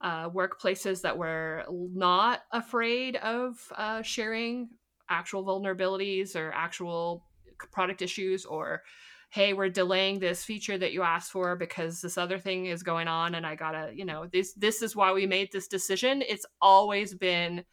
[0.00, 4.68] uh, work places that were not afraid of uh, sharing
[5.08, 7.24] actual vulnerabilities or actual
[7.72, 8.82] product issues or
[9.30, 13.08] hey we're delaying this feature that you asked for because this other thing is going
[13.08, 16.46] on and i gotta you know this this is why we made this decision it's
[16.60, 17.64] always been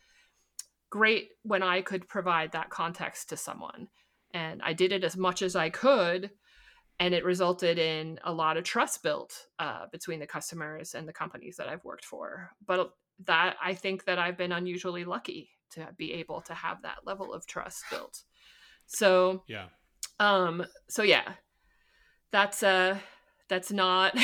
[0.94, 3.88] great when I could provide that context to someone.
[4.32, 6.30] And I did it as much as I could.
[7.00, 11.12] And it resulted in a lot of trust built uh, between the customers and the
[11.12, 12.52] companies that I've worked for.
[12.68, 12.92] But
[13.26, 17.34] that I think that I've been unusually lucky to be able to have that level
[17.34, 18.22] of trust built.
[18.86, 19.70] So, Yeah.
[20.20, 21.34] um, so yeah,
[22.30, 23.00] that's uh,
[23.50, 24.16] that's not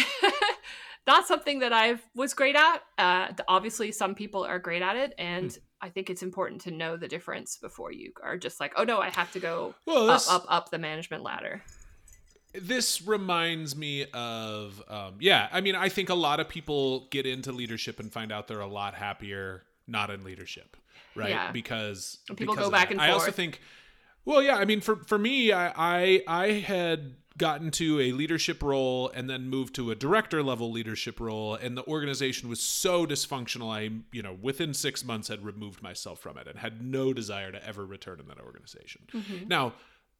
[1.07, 2.83] not something that I was great at.
[2.99, 6.97] Uh, obviously, some people are great at it, and I think it's important to know
[6.97, 10.17] the difference before you are just like, oh no, I have to go Well, up,
[10.19, 11.61] this, up, up the management ladder.
[12.53, 17.27] this reminds me of um, yeah i mean i think a lot of people get
[17.27, 20.75] into leadership and find out they're a lot happier not in leadership
[21.15, 21.51] right Yeah.
[21.51, 22.93] because And people because go back that.
[22.93, 23.61] and i also think
[24.25, 28.61] well yeah i mean for for me i i, I had gotten to a leadership
[28.61, 33.05] role and then moved to a director level leadership role and the organization was so
[33.07, 37.13] dysfunctional i you know within six months had removed myself from it and had no
[37.13, 39.47] desire to ever return in that organization Mm-hmm.
[39.47, 39.73] now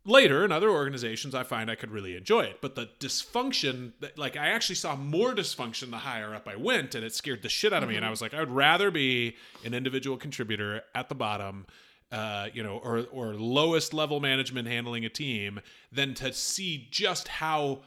[0.06, 4.18] later in other organizations i find i could really enjoy it but the dysfunction that-
[4.18, 7.50] like i actually saw more dysfunction the higher up i went and it scared the
[7.50, 10.82] shit out of me and i was like i would rather be an individual contributor
[10.96, 11.66] at the bottom
[12.12, 15.60] uh, you know or or lowest level management handling a team
[15.92, 17.82] than to see just how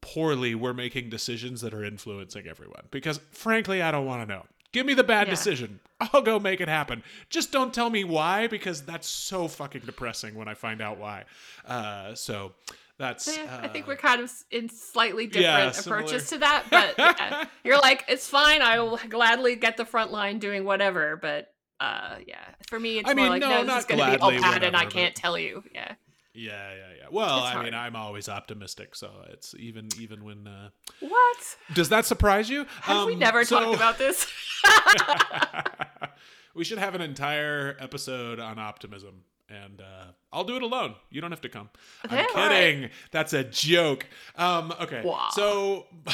[0.00, 4.44] poorly we're making decisions that are influencing everyone because frankly i don't want to know
[4.72, 5.30] give me the bad Yeah.
[5.32, 9.80] decision i'll go make it happen just don't tell me why because that's so fucking
[9.86, 11.24] depressing when i find out why
[11.66, 12.52] uh, so
[12.98, 16.48] That's Eh, I think uh, we're kind of in slightly Yeah, different approaches similar.
[16.52, 17.44] to that, but yeah.
[17.64, 18.62] you're like, it's fine.
[18.62, 21.16] I will gladly get the front line doing whatever.
[21.20, 22.36] But uh, yeah,
[22.68, 24.22] for me, it's I more mean, like, no, no, this not is going to be
[24.22, 25.62] all bad, and I can't but- tell you.
[25.74, 25.94] Yeah.
[26.36, 27.06] Yeah, yeah, yeah.
[27.12, 27.64] Well, It's I hard.
[27.66, 30.48] mean, I'm always optimistic, so it's even even when.
[30.48, 30.70] Uh...
[30.98, 31.36] What?
[31.74, 32.66] Does that surprise you?
[32.80, 34.26] Have we Um, never so- talked about this?
[36.54, 40.96] we should have an entire episode on optimism, and uh, I'll do it alone.
[41.10, 41.70] You don't have to come.
[42.08, 42.48] I'm Okay, right.
[42.50, 42.90] kidding.
[43.12, 44.06] That's a joke.
[44.36, 45.28] Um, okay, Wow.
[45.32, 45.86] so.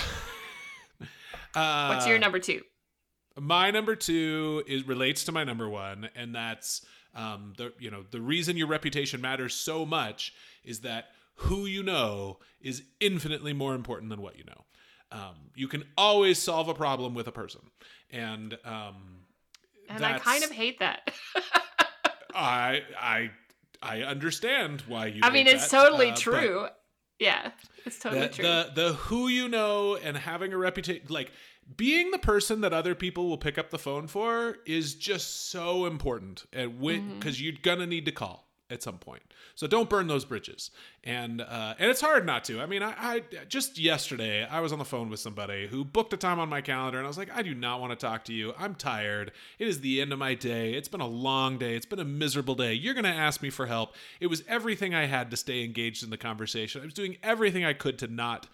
[1.55, 2.61] uh, What's your number two?
[3.41, 8.05] My number two is relates to my number one, and that's um, the you know
[8.11, 13.75] the reason your reputation matters so much is that who you know is infinitely more
[13.75, 14.65] important than what you know.
[15.13, 17.63] Um, you can always solve a problem with a person,
[18.11, 19.25] and um,
[19.89, 21.11] And I kind of hate that.
[22.35, 23.31] I I
[23.83, 25.21] I understand why you.
[25.23, 26.69] I mean, it's that, totally uh, true.
[27.21, 27.51] Yeah,
[27.87, 28.45] it's totally the, true.
[28.45, 31.31] the the who you know and having a reputation like
[31.77, 35.87] being the person that other people will pick up the phone for is just so
[35.87, 37.19] important and when Mm-hmm.
[37.19, 39.23] because you're gonna need to call at some point.
[39.55, 40.71] So don't burn those bridges.
[41.05, 42.61] And uh and it's hard not to.
[42.61, 46.13] I mean I, I just yesterday i was on the phone with somebody who booked
[46.13, 48.25] a time on my calendar and i was like i do not want to talk
[48.27, 48.53] to you.
[48.59, 49.33] I'm tired.
[49.59, 50.75] It is the end of my day.
[50.75, 51.75] It's been a long day.
[51.75, 52.75] It's been a miserable day.
[52.75, 53.95] You're gonna ask me for help.
[54.21, 56.81] It was everything i had to stay engaged in the conversation.
[56.81, 58.47] I was doing everything i could to not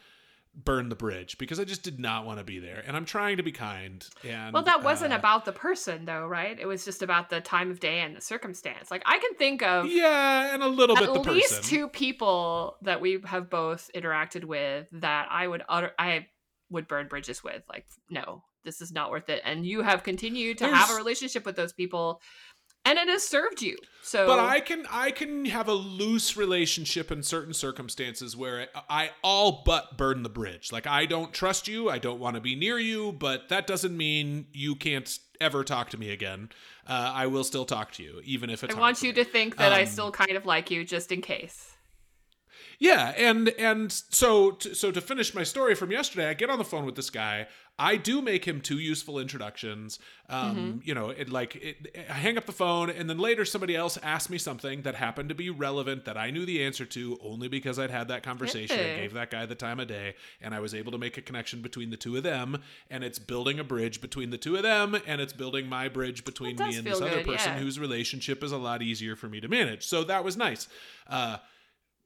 [0.57, 2.83] burn the bridge because I just did not want to be there.
[2.87, 4.07] And I'm trying to be kind.
[4.25, 6.59] And well, that wasn't uh, about the person, though, right?
[6.59, 8.91] It was just about the time of day and the circumstance.
[8.91, 13.01] Like, I can think of Yeah, and a little bit at least two people that
[13.01, 16.27] we have both interacted with that I would utter, I
[16.71, 17.63] would burn bridges with.
[17.69, 19.41] Like, no, this is not worth it.
[19.45, 22.21] And you have continued to have a relationship with those people,
[22.87, 23.77] and it has served you.
[24.03, 29.11] So, But I can I can have a loose relationship in certain circumstances where I
[29.23, 30.71] all but burn the bridge.
[30.71, 33.97] Like I don't trust you, I don't want to be near you, but that doesn't
[33.97, 36.51] mean you can't ever talk to me again.
[36.87, 38.73] Uh, I will still talk to you, even if it's.
[38.75, 39.15] I want you me.
[39.15, 41.76] to think that I Um, still kind of like you, just in case.
[42.79, 46.59] Yeah, and and so to, so to finish my story from yesterday, I get on
[46.59, 47.47] the phone with this guy.
[47.79, 49.99] I do make him two useful introductions.
[50.31, 53.77] Um, You know, it like it, I hang up the phone, and then later somebody
[53.77, 57.19] else asked me something that happened to be relevant that I knew the answer to
[57.23, 58.97] only because I'd had that conversation and Yeah.
[59.01, 61.61] gave that guy the time of day, and I was able to make a connection
[61.61, 64.97] between the two of them, and it's building a bridge between the two of them,
[65.07, 67.59] and it's building my bridge between me and this feel other person yeah.
[67.59, 69.87] whose relationship is a lot easier for me to manage.
[69.87, 70.67] So that was nice.
[71.07, 71.39] Uh,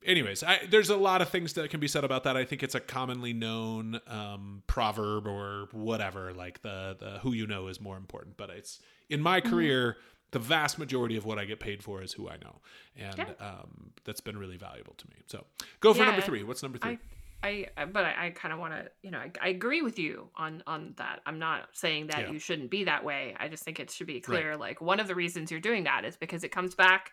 [0.04, 2.62] anyways I, there's a lot of things that can be said about that i think
[2.62, 7.80] it's a commonly known um, proverb or whatever like the, the who you know is
[7.80, 9.50] more important but it's in my Mm-hmm.
[9.50, 9.96] career
[10.32, 12.60] the vast majority of what i get paid for is who i know
[12.96, 13.24] and Yeah.
[13.40, 15.44] um, that's been really valuable to me so
[15.80, 16.98] go for number three what's number three
[17.42, 19.98] I, I, but I, I kind of want to, you know, I, I agree with
[19.98, 21.20] you on on that.
[21.24, 22.32] I'm not saying that Yeah.
[22.32, 23.34] you shouldn't be that way.
[23.40, 24.58] I just think it should be clear.
[24.58, 27.12] Like one of the reasons you're doing that is because it comes back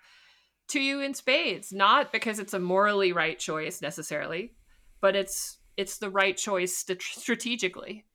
[0.70, 4.54] to you in spades, not because it's a morally right choice necessarily,
[5.02, 8.06] but it's it's the right choice st- strategically.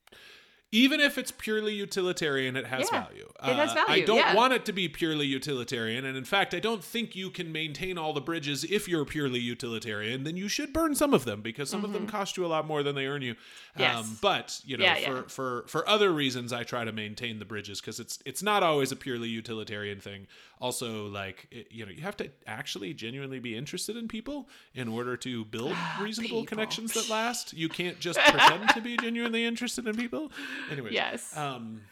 [0.73, 3.29] Even if it's purely utilitarian, it has Yeah, value.
[3.45, 4.35] it has Uh, I don't yeah.
[4.35, 7.99] want it to be purely utilitarian, and in fact, I don't think you can maintain
[7.99, 10.25] all the bridges if you're purely utilitarian.
[10.25, 12.67] Then you should burn some of them because some of them cost you a lot
[12.67, 13.35] more than they earn you.
[13.35, 13.81] Mm-hmm.
[13.81, 13.97] Yes.
[13.97, 17.45] Um, but you know, Yeah, for for for other reasons, I try to maintain the
[17.45, 20.27] bridges because it's it's not always a purely utilitarian thing.
[20.59, 24.89] Also, like it, you know, you have to actually genuinely be interested in people in
[24.89, 26.47] order to build reasonable People.
[26.47, 27.53] connections that last.
[27.53, 30.31] You can't just pretend to be genuinely interested in people.
[30.71, 31.37] Anyways, Yes.
[31.37, 31.83] um,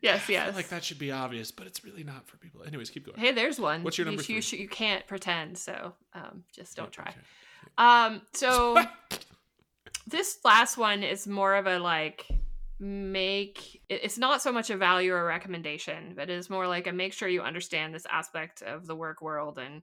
[0.00, 0.54] yes, yes.
[0.54, 2.62] like that should be obvious, but it's really not for people.
[2.64, 3.18] Anyways, keep going.
[3.18, 3.82] Hey, there's one.
[3.82, 4.58] What's your You- number you, three?
[4.58, 7.14] sh- you can't pretend, so um, just don't try.
[7.78, 8.76] Um, so
[10.06, 12.26] this last one is more of a like
[12.78, 16.92] make it's not so much a value or recommendation, but it is more like a
[16.92, 19.82] make sure you understand this aspect of the work world and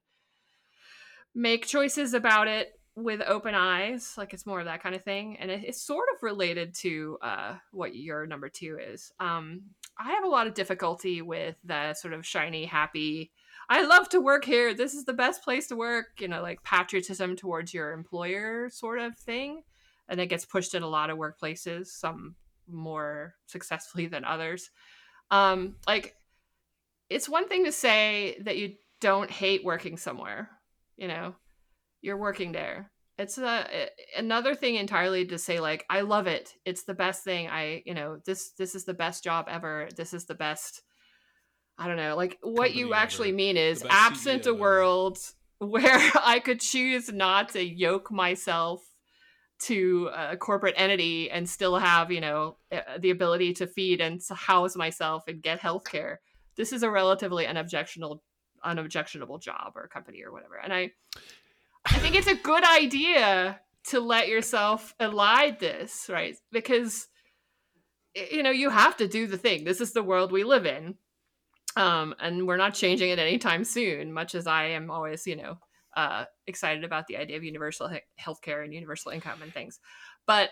[1.34, 4.16] make choices about it with open eyes.
[4.18, 5.38] Like it's more of that kind of thing.
[5.40, 9.12] And it, it's sort of related to uh what your number two is.
[9.20, 9.62] Um
[9.98, 13.32] I have a lot of difficulty with the sort of shiny, happy
[13.72, 14.74] I love to work here.
[14.74, 16.08] This is the best place to work.
[16.20, 19.62] You know, like patriotism towards your employer sort of thing.
[20.08, 22.36] And it gets pushed in a lot of workplaces, some
[22.68, 24.72] more successfully than others.
[25.30, 26.16] Um, like,
[27.12, 30.50] it's one thing to say that you don't hate working somewhere,
[30.98, 31.36] you know,
[32.02, 32.92] you're working there.
[33.18, 36.56] It's a, another thing entirely to say like I love it.
[36.66, 37.50] It's the best thing.
[37.50, 39.90] I you know this this is the best job ever.
[39.96, 40.84] This is the best
[41.78, 42.16] I don't know.
[42.16, 43.36] Like what you Company actually ever.
[43.38, 45.18] mean is absent a world
[45.60, 48.86] where I could choose not to yoke myself
[49.60, 52.56] to a corporate entity and still have, you know,
[53.00, 56.18] the ability to feed and house myself and get healthcare.
[56.56, 58.24] This is a relatively unobjectionable
[58.64, 60.56] unobjectionable job or company or whatever.
[60.62, 60.92] And I
[62.10, 66.36] think it's a good idea to let yourself elide this, right?
[66.52, 67.08] Because
[68.32, 69.64] you know, you have to do the thing.
[69.64, 70.96] This is the world we live in.
[71.78, 75.60] Um, and we're not changing it anytime soon, much as I am always, you know,
[75.96, 79.80] uh, excited about the idea of universal he- healthcare and universal income and things.
[80.26, 80.50] But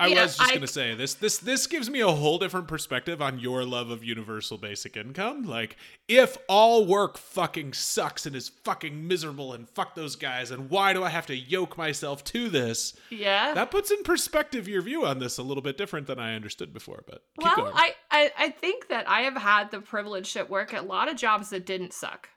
[0.00, 1.14] I was just gonna say this.
[1.14, 5.44] This this gives me a whole different perspective on your love of universal basic income.
[5.44, 5.76] Like,
[6.08, 10.92] if all work fucking sucks and is fucking miserable, and fuck those guys, and why
[10.92, 12.96] do I have to yoke myself to this?
[13.10, 16.34] Yeah, that puts in perspective your view on this a little bit different than I
[16.34, 17.04] understood before.
[17.06, 20.82] But well, I, I I think that I have had the privilege at work at
[20.82, 22.28] a lot of jobs that didn't suck.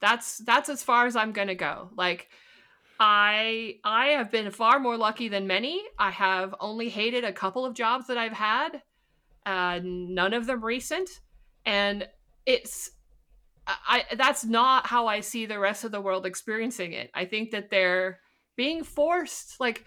[0.00, 1.90] That's that's as far as I'm gonna go.
[1.96, 2.28] Like
[2.98, 5.82] I I have been far more lucky than many.
[5.98, 8.82] I have only hated a couple of jobs that I've had,
[9.46, 11.08] uh, none of them recent,
[11.66, 12.08] and
[12.46, 12.90] it's
[13.66, 17.10] I that's not how I see the rest of the world experiencing it.
[17.14, 18.20] I think that they're
[18.56, 19.58] being forced.
[19.58, 19.84] Like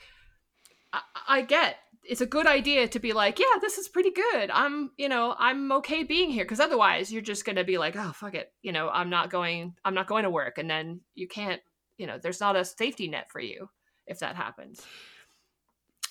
[0.91, 1.77] I, I get
[2.09, 4.49] it's a good idea to be like, yeah, this is pretty good.
[4.49, 8.13] I'm, you know, I'm okay being here because otherwise you're just gonna be like, oh
[8.13, 11.27] fuck it, you know, I'm not going, I'm not going to work, and then you
[11.27, 11.61] can't
[11.97, 13.69] you know there's not a safety net for you
[14.05, 14.81] if that happens.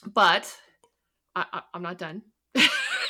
[0.04, 0.54] But
[1.34, 2.22] I, am not done.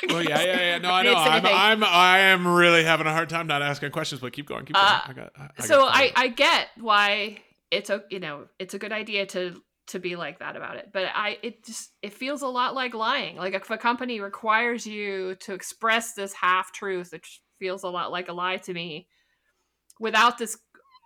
[0.09, 0.77] Well yeah yeah yeah.
[0.77, 1.15] No i know.
[1.15, 4.63] I'm, I'm i am really having a hard time not asking questions but keep going
[4.63, 4.85] keep going.
[4.85, 7.39] Uh, I got, I, I so got i i get why
[7.71, 10.89] it's a you know it's a good idea to to be like that about it
[10.93, 13.37] but i it just it feels a lot like lying.
[13.37, 17.25] Like if a company requires you to express this half truth it
[17.57, 19.07] feels a lot like a lie to me
[19.99, 20.59] without this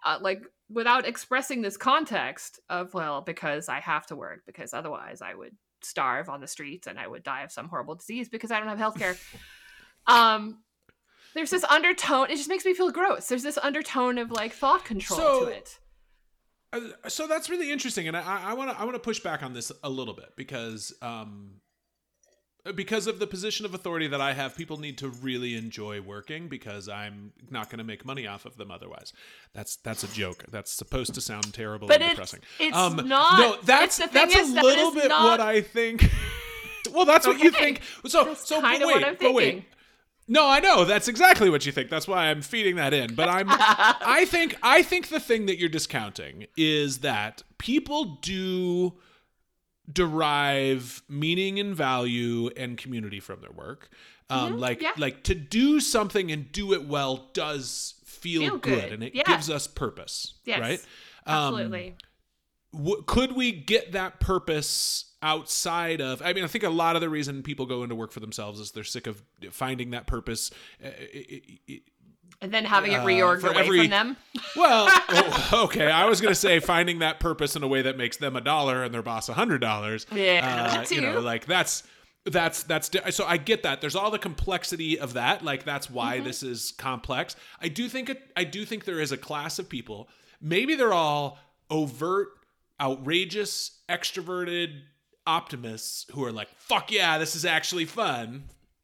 [0.06, 0.44] uh, like
[0.74, 5.56] without expressing this context of well because i have to work because otherwise i would
[5.82, 8.70] starve on the streets and i would die of some horrible disease because i don't
[8.70, 9.16] have health care
[10.08, 10.60] um
[11.34, 13.28] there's this undertone it just makes me feel gross.
[13.28, 15.80] There's this undertone of like thought control so, to it.
[16.74, 19.54] uh, so that's really interesting and i want to i want to push back on
[19.54, 21.56] this a little bit because um
[22.76, 26.48] because of the position of authority that I have, people need to really enjoy working
[26.48, 29.14] because I'm not going to make money off of them otherwise.
[29.54, 30.46] That's that's a joke.
[30.52, 32.42] That's supposed to sound terrible but and depressing.
[32.60, 33.40] It's um, not.
[33.40, 35.24] No, that's that's a little bit not...
[35.24, 36.12] what I think.
[36.94, 37.36] well, that's okay.
[37.36, 37.82] what you think.
[38.08, 39.66] So that's so but wait, but wait.
[40.28, 41.90] No, I know that's exactly what you think.
[41.90, 43.16] That's why I'm feeding that in.
[43.16, 48.94] But I'm I think I think the thing that you're discounting is that people do
[49.92, 53.90] derive meaning and value and community from their work.
[54.30, 54.94] Um, mm-hmm, like yeah.
[54.98, 58.84] like to do something and do it well does feel, feel good.
[58.84, 58.94] good.
[58.94, 59.24] and it yeah.
[59.24, 60.36] gives us purpose.
[60.46, 60.86] Yes, right?
[61.28, 61.96] Absolutely.
[62.74, 66.96] Um, w- could we get that purpose outside of i mean i think a lot
[66.96, 69.22] of the reason people go into work for themselves is they're sick of
[69.52, 70.50] finding that purpose
[70.84, 70.90] uh,
[72.42, 74.18] and then having it reorged uh, away every, from them.
[74.56, 75.90] Well, oh, okay.
[75.90, 78.42] I was going to say finding that purpose in a way that makes them a
[78.42, 80.06] dollar and their boss a hundred dollars.
[80.14, 81.84] Yeah, uh, you know, like that's
[82.26, 83.80] that's that's so I get that.
[83.80, 85.44] There's all the complexity of that.
[85.44, 86.26] Like that's why mm-hmm.
[86.26, 87.36] this is complex.
[87.62, 90.10] I do think it, I do think there is a class of people.
[90.42, 92.30] Maybe they're all overt,
[92.80, 94.82] outrageous, extroverted
[95.26, 98.44] optimists who are like, "Fuck yeah, this is actually fun."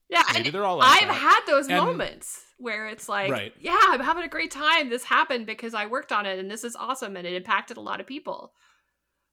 [0.10, 0.78] Yeah, maybe they're all.
[0.78, 1.14] Like I've that.
[1.14, 3.54] had those and, moments where it's like, right.
[3.60, 4.90] yeah, I'm having a great time.
[4.90, 7.82] This happened because I worked on it and this is awesome and it impacted a
[7.82, 8.54] lot of people.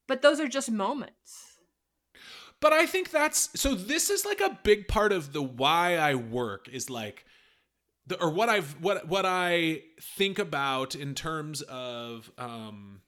[0.06, 1.58] But those are just moments.
[2.60, 6.14] But I think that's so this is like a big part of the why I
[6.14, 7.24] work is like
[8.06, 13.00] the, or what I've what what I think about in terms of um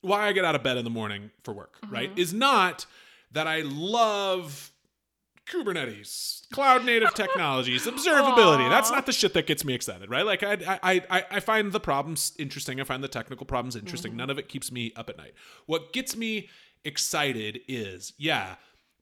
[0.00, 1.94] why I get out of bed in the morning for work, mm-hmm.
[1.94, 2.10] right?
[2.16, 2.86] Is not
[3.32, 4.70] that I love
[5.46, 8.66] Kubernetes, cloud native technologies, observability.
[8.66, 8.70] Aww.
[8.70, 10.26] That's not the shit that gets me excited, right?
[10.26, 12.80] Like I, I, I, I find the problems interesting.
[12.80, 14.12] I find the technical problems interesting.
[14.12, 14.18] Mm-hmm.
[14.18, 15.34] None of it keeps me up at night.
[15.66, 16.48] What gets me
[16.84, 18.56] excited is, yeah,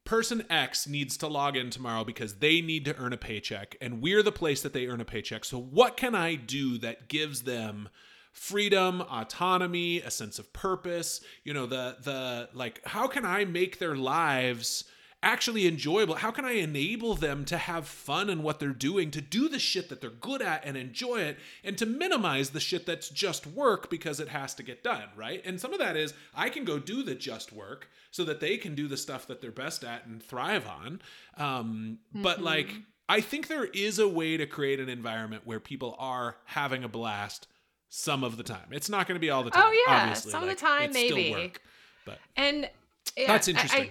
[0.04, 4.02] person X needs to log in tomorrow because they need to earn a paycheck, and
[4.02, 5.44] we're the place that they earn a paycheck.
[5.44, 7.88] So what can I do that gives them?
[8.32, 13.78] freedom autonomy a sense of purpose you know the the like how can i make
[13.78, 14.82] their lives
[15.24, 16.16] actually enjoyable?
[16.16, 19.58] How can I enable them to have fun in what they're doing, to do the
[19.58, 23.46] shit that they're good at and enjoy it, and to minimize the shit that's just
[23.46, 25.42] work because it has to get done, right?
[25.44, 28.56] And some of that is I can go do the just work so that they
[28.56, 31.00] can do the stuff that they're best at and thrive on.
[31.36, 32.22] Um, mm-hmm.
[32.22, 32.68] But like,
[33.08, 36.88] I think there is a way to create an environment where people are having a
[36.88, 37.48] blast
[37.88, 38.68] some of the time.
[38.70, 39.64] It's not going to be all the time.
[39.66, 40.02] Oh, yeah.
[40.02, 40.30] obviously.
[40.32, 41.30] Some of the time, maybe.
[41.30, 41.60] work,
[42.04, 42.68] but And
[43.16, 43.82] yeah, that's interesting.
[43.82, 43.90] I,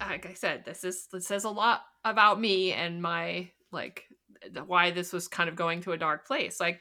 [0.00, 4.04] like I said, this is this says a lot about me and my like
[4.66, 6.60] why this was kind of going to a dark place.
[6.60, 6.80] Like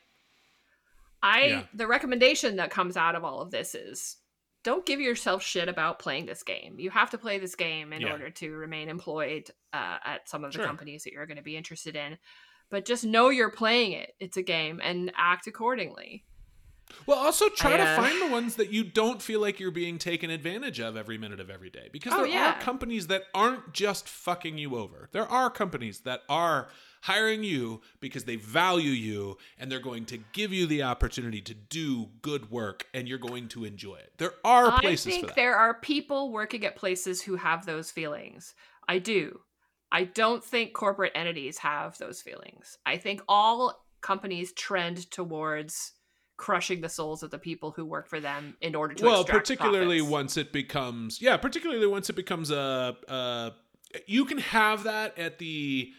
[1.22, 1.64] I Yeah.
[1.74, 4.18] the recommendation that comes out of all of this is
[4.64, 6.80] don't give yourself shit about playing this game.
[6.80, 8.12] You have to play this game in Yeah.
[8.14, 10.66] order to remain employed uh, at some of the Sure.
[10.66, 12.18] companies that you're going to be interested in.
[12.70, 14.16] But just know you're playing it.
[14.20, 16.26] It's a game and act accordingly.
[17.06, 19.72] Well, also try I, to uh, find the ones that you don't feel like you're
[19.72, 21.90] being taken advantage of every minute of every day.
[21.92, 22.58] Because Oh, there yeah.
[22.58, 25.10] are companies that aren't just fucking you over.
[25.12, 26.70] There are companies that are
[27.02, 31.54] hiring you because they value you and they're going to give you the opportunity to
[31.54, 34.14] do good work and you're going to enjoy it.
[34.18, 35.36] There are I places for think that.
[35.36, 38.54] there are people working at places who have those feelings.
[38.88, 39.42] I do.
[39.92, 42.78] I don't think corporate entities have those feelings.
[42.86, 45.92] I think all companies trend towards
[46.44, 50.00] crushing the souls of the people who work for them in order to well particularly
[50.00, 50.12] profits.
[50.12, 53.54] once it becomes yeah particularly once it becomes a, a
[54.08, 55.90] you can have that at the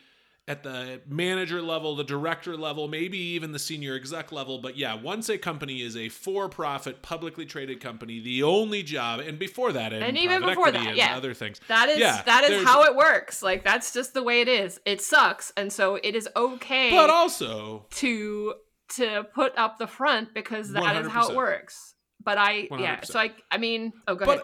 [0.46, 4.94] at the manager level the director level maybe even the senior exec level but yeah
[4.94, 9.94] once a company is a for-profit publicly traded company the only job and before that
[9.94, 11.16] And even before that, yeah.
[11.16, 13.42] other things That is Yeah, that is how it works.
[13.42, 14.78] Like that's just the way it is.
[14.84, 18.54] It sucks, and so it is okay but also to
[18.96, 21.94] to put up the front because that is how it works.
[22.22, 23.06] But I yeah, 100%.
[23.06, 24.42] so I I mean, oh go ahead.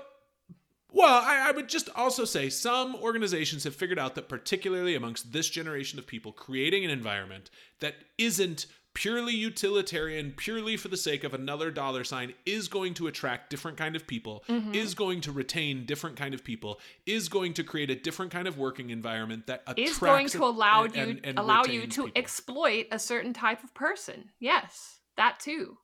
[0.93, 5.33] Well, I, I would just also say some organizations have figured out that, particularly amongst
[5.33, 11.23] this generation of people, creating an environment that isn't purely utilitarian, purely for the sake
[11.25, 14.75] of another dollar sign, is going to attract different kind of people, Mm-hmm.
[14.75, 18.49] is going to retain different kind of people, is going to create a different kind
[18.49, 21.87] of working environment that attracts is going to allow and- you and- and allow you
[21.87, 22.11] to people.
[22.17, 24.31] exploit a certain type of person.
[24.41, 25.79] Yes, that too.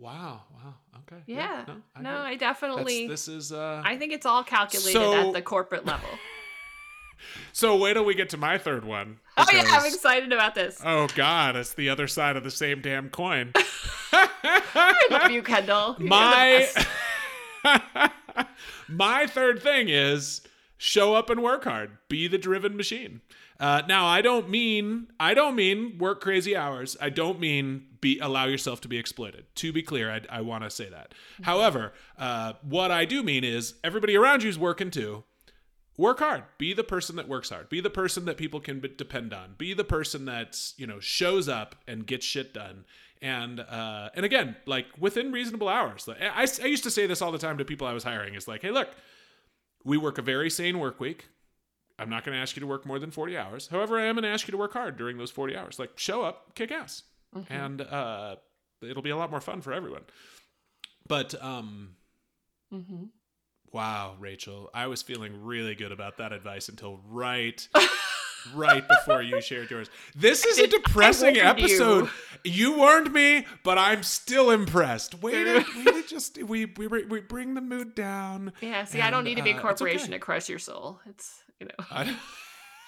[0.00, 1.64] wow, wow, okay, Yeah.
[1.66, 2.10] no, I no.
[2.10, 5.84] I That's- definitely this is uh I think it's all calculated So- at the corporate
[5.84, 6.08] level.
[7.52, 10.80] so wait till we get to my third one oh yeah, I'm excited about this.
[10.84, 13.52] Oh God, it's the other side of the same damn coin.
[14.12, 15.96] I love you, Kendall.
[15.98, 16.68] You're my
[18.88, 20.42] my third thing is
[20.76, 21.98] show up and work hard.
[22.08, 23.20] Be the driven machine.
[23.60, 26.96] Uh, now, I don't mean I don't mean work crazy hours.
[27.00, 29.46] I don't mean be allow yourself to be exploited.
[29.56, 31.14] To be clear, I, I want to say that.
[31.42, 35.24] However, uh, what I do mean is everybody around you is working too
[35.98, 36.44] work hard.
[36.56, 37.68] Be the person that works hard.
[37.68, 39.56] Be the person that people can depend on.
[39.58, 42.86] Be the person that's you know shows up and gets shit done.
[43.20, 46.08] And uh and again like within reasonable hours.
[46.08, 48.34] I, I used to say this all the time to people i was hiring.
[48.34, 48.88] Is like hey look
[49.84, 51.28] we work a very sane work week.
[51.98, 53.66] I'm not going to ask you to work more than 40 hours.
[53.66, 55.78] However i am going to ask you to work hard during those 40 hours.
[55.80, 57.02] Like show up kick ass.
[57.50, 58.36] And uh
[58.82, 60.02] it'll be a lot more fun for everyone.
[61.08, 61.96] But um
[62.72, 63.08] Mhm.
[63.72, 67.66] Wow, Rachel, I was feeling really good about that advice until right
[68.54, 69.90] right before you shared yours.
[70.16, 71.42] This is a depressing warned you.
[71.42, 72.10] episode.
[72.44, 72.78] You.
[72.78, 75.20] warned me, but I'm still impressed.
[75.22, 78.52] Way to, way to just we, we we bring the mood down.
[78.60, 80.12] Yeah, see, I don't need to be uh, a it's corporation okay.
[80.14, 81.00] to crush your soul.
[81.06, 81.84] It's you know.
[81.90, 82.16] I-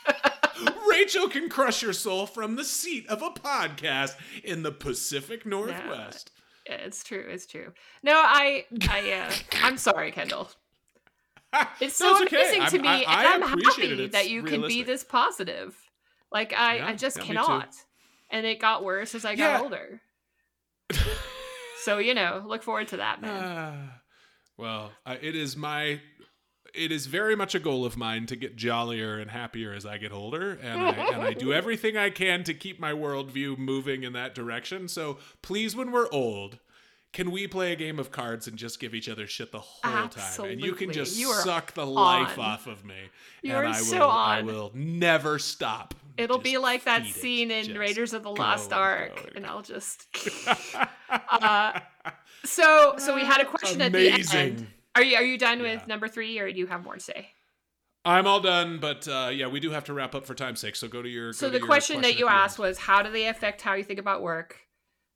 [0.90, 4.14] Rachel can crush your soul from the seat of a podcast
[4.44, 6.32] in the Pacific Northwest.
[6.66, 7.24] Yeah, it's true.
[7.28, 7.72] It's true.
[8.02, 10.50] No, I, I, uh, I'm sorry, Kendall.
[11.80, 12.36] It's so No, it's okay.
[12.58, 13.98] amazing to me, I- I and I'm appreciate it.
[13.98, 15.76] happy that you can be this positive.
[16.30, 17.74] Like I, Yeah, I just yeah, cannot.
[18.30, 19.60] And it got worse as I got Yeah.
[19.62, 20.00] older.
[21.84, 23.42] so you know, look forward to that, man.
[23.44, 24.00] Ah,
[24.56, 26.00] well, uh, it is my.
[26.72, 29.98] It is very much a goal of mine to get jollier and happier as I
[29.98, 34.04] get older, and I, and I do everything I can to keep my worldview moving
[34.04, 34.86] in that direction.
[34.86, 36.60] So please, when we're old,
[37.12, 39.80] can we play a game of cards and just give each other shit the whole
[40.08, 40.10] time?
[40.48, 40.94] And you can Absolutely.
[40.94, 42.44] just You suck the life on.
[42.44, 42.94] off of me.
[43.42, 44.38] You and are I will, so on.
[44.38, 45.94] I will never stop.
[46.16, 47.14] It'll Just be like that feed it.
[47.14, 49.28] scene in Just Raiders of the Lost and Ark, go.
[49.36, 50.06] and I'll just.
[51.30, 51.80] uh,
[52.44, 54.38] so, so we had a question at the Amazing.
[54.40, 54.66] end.
[54.96, 55.86] Are you are you done with Yeah.
[55.86, 57.30] number three, or do you have more to say?
[58.04, 60.74] I'm all done, but uh, yeah, we do have to wrap up for time's sake.
[60.76, 61.32] So go to your.
[61.32, 63.84] So the your question, that at you asked was, how do they affect how you
[63.84, 64.56] think about work?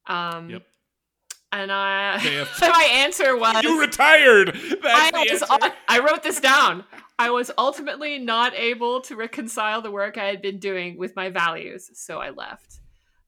[0.07, 0.63] Um, Yep.
[1.55, 4.51] And I, affect- my answer was, You retired.
[4.83, 5.73] I, That's the was.
[5.89, 6.85] I wrote this down.
[7.17, 11.31] I was ultimately not able to reconcile the work I had been doing with my
[11.31, 12.81] values, so I left.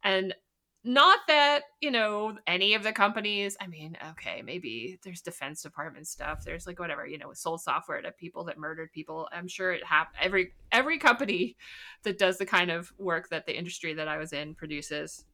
[0.02, 0.34] And
[0.82, 6.08] not that, you know, any of the companies, I mean, okay, maybe there's defense department
[6.08, 6.44] stuff.
[6.44, 9.28] There's like whatever, you know, sold software to people that murdered people.
[9.32, 10.18] I'm sure it happened.
[10.20, 11.56] Every every company
[12.02, 15.24] that does the kind of work that the industry that I was in produces.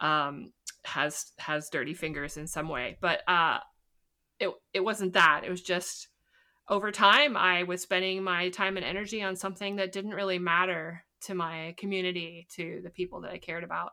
[0.00, 0.52] Um,
[0.84, 2.98] has has dirty fingers in some way.
[3.00, 3.58] But uh,
[4.38, 5.42] it it wasn't that.
[5.44, 6.08] It was just
[6.68, 11.04] over time I was spending my time and energy on something that didn't really matter
[11.22, 13.92] to my community, to the people that I cared about.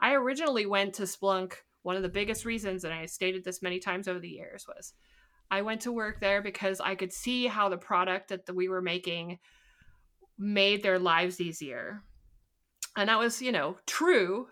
[0.00, 1.54] I originally went to Splunk.
[1.82, 4.92] One of the biggest reasons, and I stated this many times over the years, was
[5.50, 8.82] I went to work there because I could see how the product that we were
[8.82, 9.38] making
[10.36, 12.02] made their lives easier.
[12.96, 14.48] And that was, you know, true.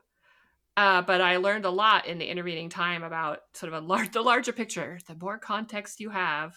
[0.76, 4.12] Uh, but I learned a lot in the intervening time about sort of a large,
[4.12, 4.98] the larger picture.
[5.06, 6.56] The more context you have,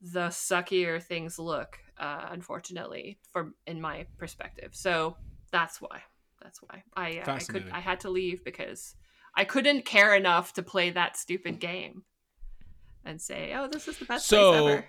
[0.00, 1.78] the suckier things look.
[1.96, 4.70] Uh, unfortunately, from in my perspective.
[4.72, 5.16] So
[5.52, 6.02] that's why.
[6.42, 8.96] That's why I uh, I could I had to leave because
[9.34, 12.02] I couldn't care enough to play that stupid game
[13.04, 14.86] and say, "Oh, this is the best so, place ever."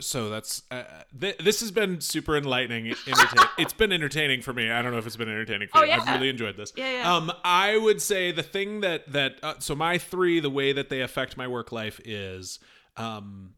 [0.00, 0.84] So that's uh,
[1.18, 2.94] th- this has been super enlightening.
[3.06, 4.70] Entertain- it's been entertaining for me.
[4.70, 5.88] I don't know if it's been entertaining for oh, you.
[5.88, 6.00] Yeah.
[6.00, 6.72] I've really enjoyed this.
[6.76, 7.14] Yeah, yeah.
[7.14, 10.88] Um, I would say the thing that that uh, so my three, the way that
[10.88, 12.58] they affect my work life is
[12.96, 13.54] um,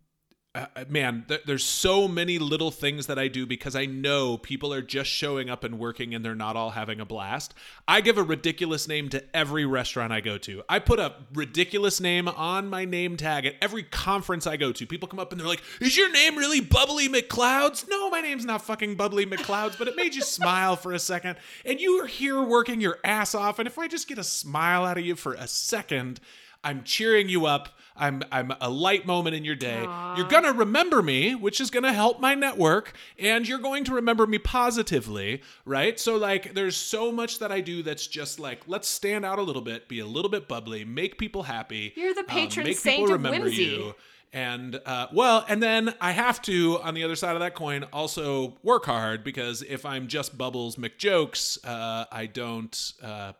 [0.53, 4.36] uh, uh, man, th- there's so many little things that I do because I know
[4.36, 7.55] people are just showing up and working and they're not all having a blast.
[7.86, 10.64] I give a ridiculous name to every restaurant I go to.
[10.68, 14.86] I put a ridiculous name on my name tag at every conference I go to.
[14.86, 18.44] People come up and they're like, "Is your name really Bubbly McClouds?" No, my name's
[18.44, 21.36] not fucking Bubbly McClouds, but it made you smile for a second.
[21.64, 24.84] And you are here working your ass off, and if I just get a smile
[24.84, 26.18] out of you for a second,
[26.64, 27.68] I'm cheering you up.
[28.01, 29.84] I'm I'm a light moment in your day.
[29.86, 30.16] Aww.
[30.16, 34.26] You're gonna remember me, which is gonna help my network, and you're going to remember
[34.26, 36.01] me positively, right?
[36.01, 39.42] So like, there's so much that I do that's just like, let's stand out a
[39.42, 41.92] little bit, be a little bit bubbly, make people happy.
[41.94, 43.62] You're the um, patron um, saint of whimsy.
[43.62, 43.94] You.
[44.32, 47.84] And uh, well, and then I have to, on the other side of that coin,
[47.92, 52.92] also work hard because if I'm just Bubbles McJokes, uh, I don't.
[53.03, 53.32] Uh,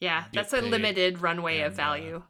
[0.00, 2.22] yeah, that's a limited runway and, of uh, value.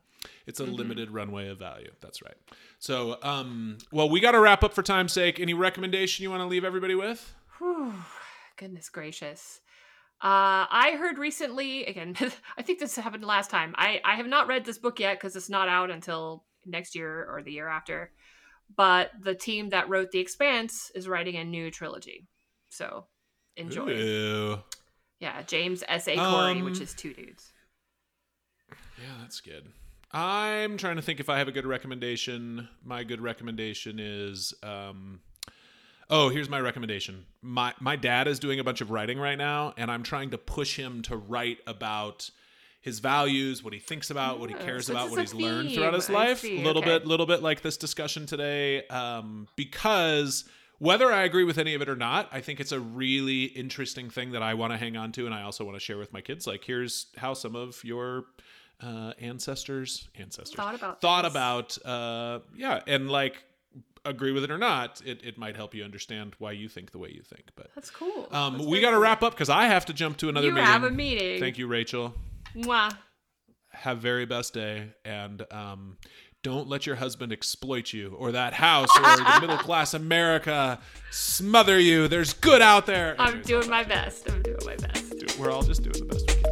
[0.47, 0.75] It's a mm-hmm.
[0.75, 1.91] limited runway of value.
[2.01, 2.37] That's right.
[2.79, 5.41] So, um, well, we got to wrap up for time's sake.
[5.41, 7.35] Any recommendation you want to leave everybody with?
[7.59, 7.95] Whew,
[8.57, 9.61] goodness gracious.
[10.23, 12.17] Uh, I heard recently, again,
[12.59, 13.75] I think this happened last time.
[13.77, 17.27] I, I have not read this book yet because it's not out until next year
[17.29, 18.13] or the year after.
[18.75, 22.27] But the team that wrote The Expanse is writing a new trilogy.
[22.71, 23.07] So
[23.57, 23.91] enjoy.
[23.91, 24.59] Ooh.
[25.21, 26.09] Yeah, James S.
[26.09, 26.17] A.
[26.17, 27.53] Corey, um, which is two dudes.
[28.71, 29.67] Yeah, that's good.
[30.17, 32.69] I'm trying to think if I have a good recommendation.
[32.83, 35.21] My good recommendation is um,
[36.09, 37.27] Oh, here's my recommendation.
[37.43, 40.39] My my dad is doing a bunch of writing right now and I'm trying to
[40.39, 42.31] push him to write about
[42.81, 45.43] his values, what he thinks about, what he cares about, what he's theme.
[45.43, 46.45] learned throughout his life.
[46.45, 46.99] A little okay.
[46.99, 50.45] bit little bit like this discussion today um, because
[50.79, 54.09] whether I agree with any of it or not, I think it's a really interesting
[54.09, 56.15] thing that I want to hang on to and I also want to share with
[56.15, 56.47] my kids.
[56.47, 58.25] Like here's how some of your
[58.83, 63.43] uh, ancestors ancestors thought about thought about uh, yeah and like
[64.05, 66.99] agree with it or not it, it might help you understand why you think the
[66.99, 69.03] way you think but that's cool um, that's we got to cool.
[69.03, 71.59] wrap up because i have to jump to another you meeting have a meeting thank
[71.59, 72.15] you rachel
[72.55, 72.97] Mwah.
[73.71, 75.97] have very best day and um,
[76.47, 80.79] don't let your husband exploit you or that house or the middle class America
[81.11, 82.07] smother you.
[82.07, 83.17] There's good out there.
[83.19, 84.31] I'm doing my best.
[84.31, 85.39] I'm doing my best.
[85.41, 86.46] We're all just doing the best we can.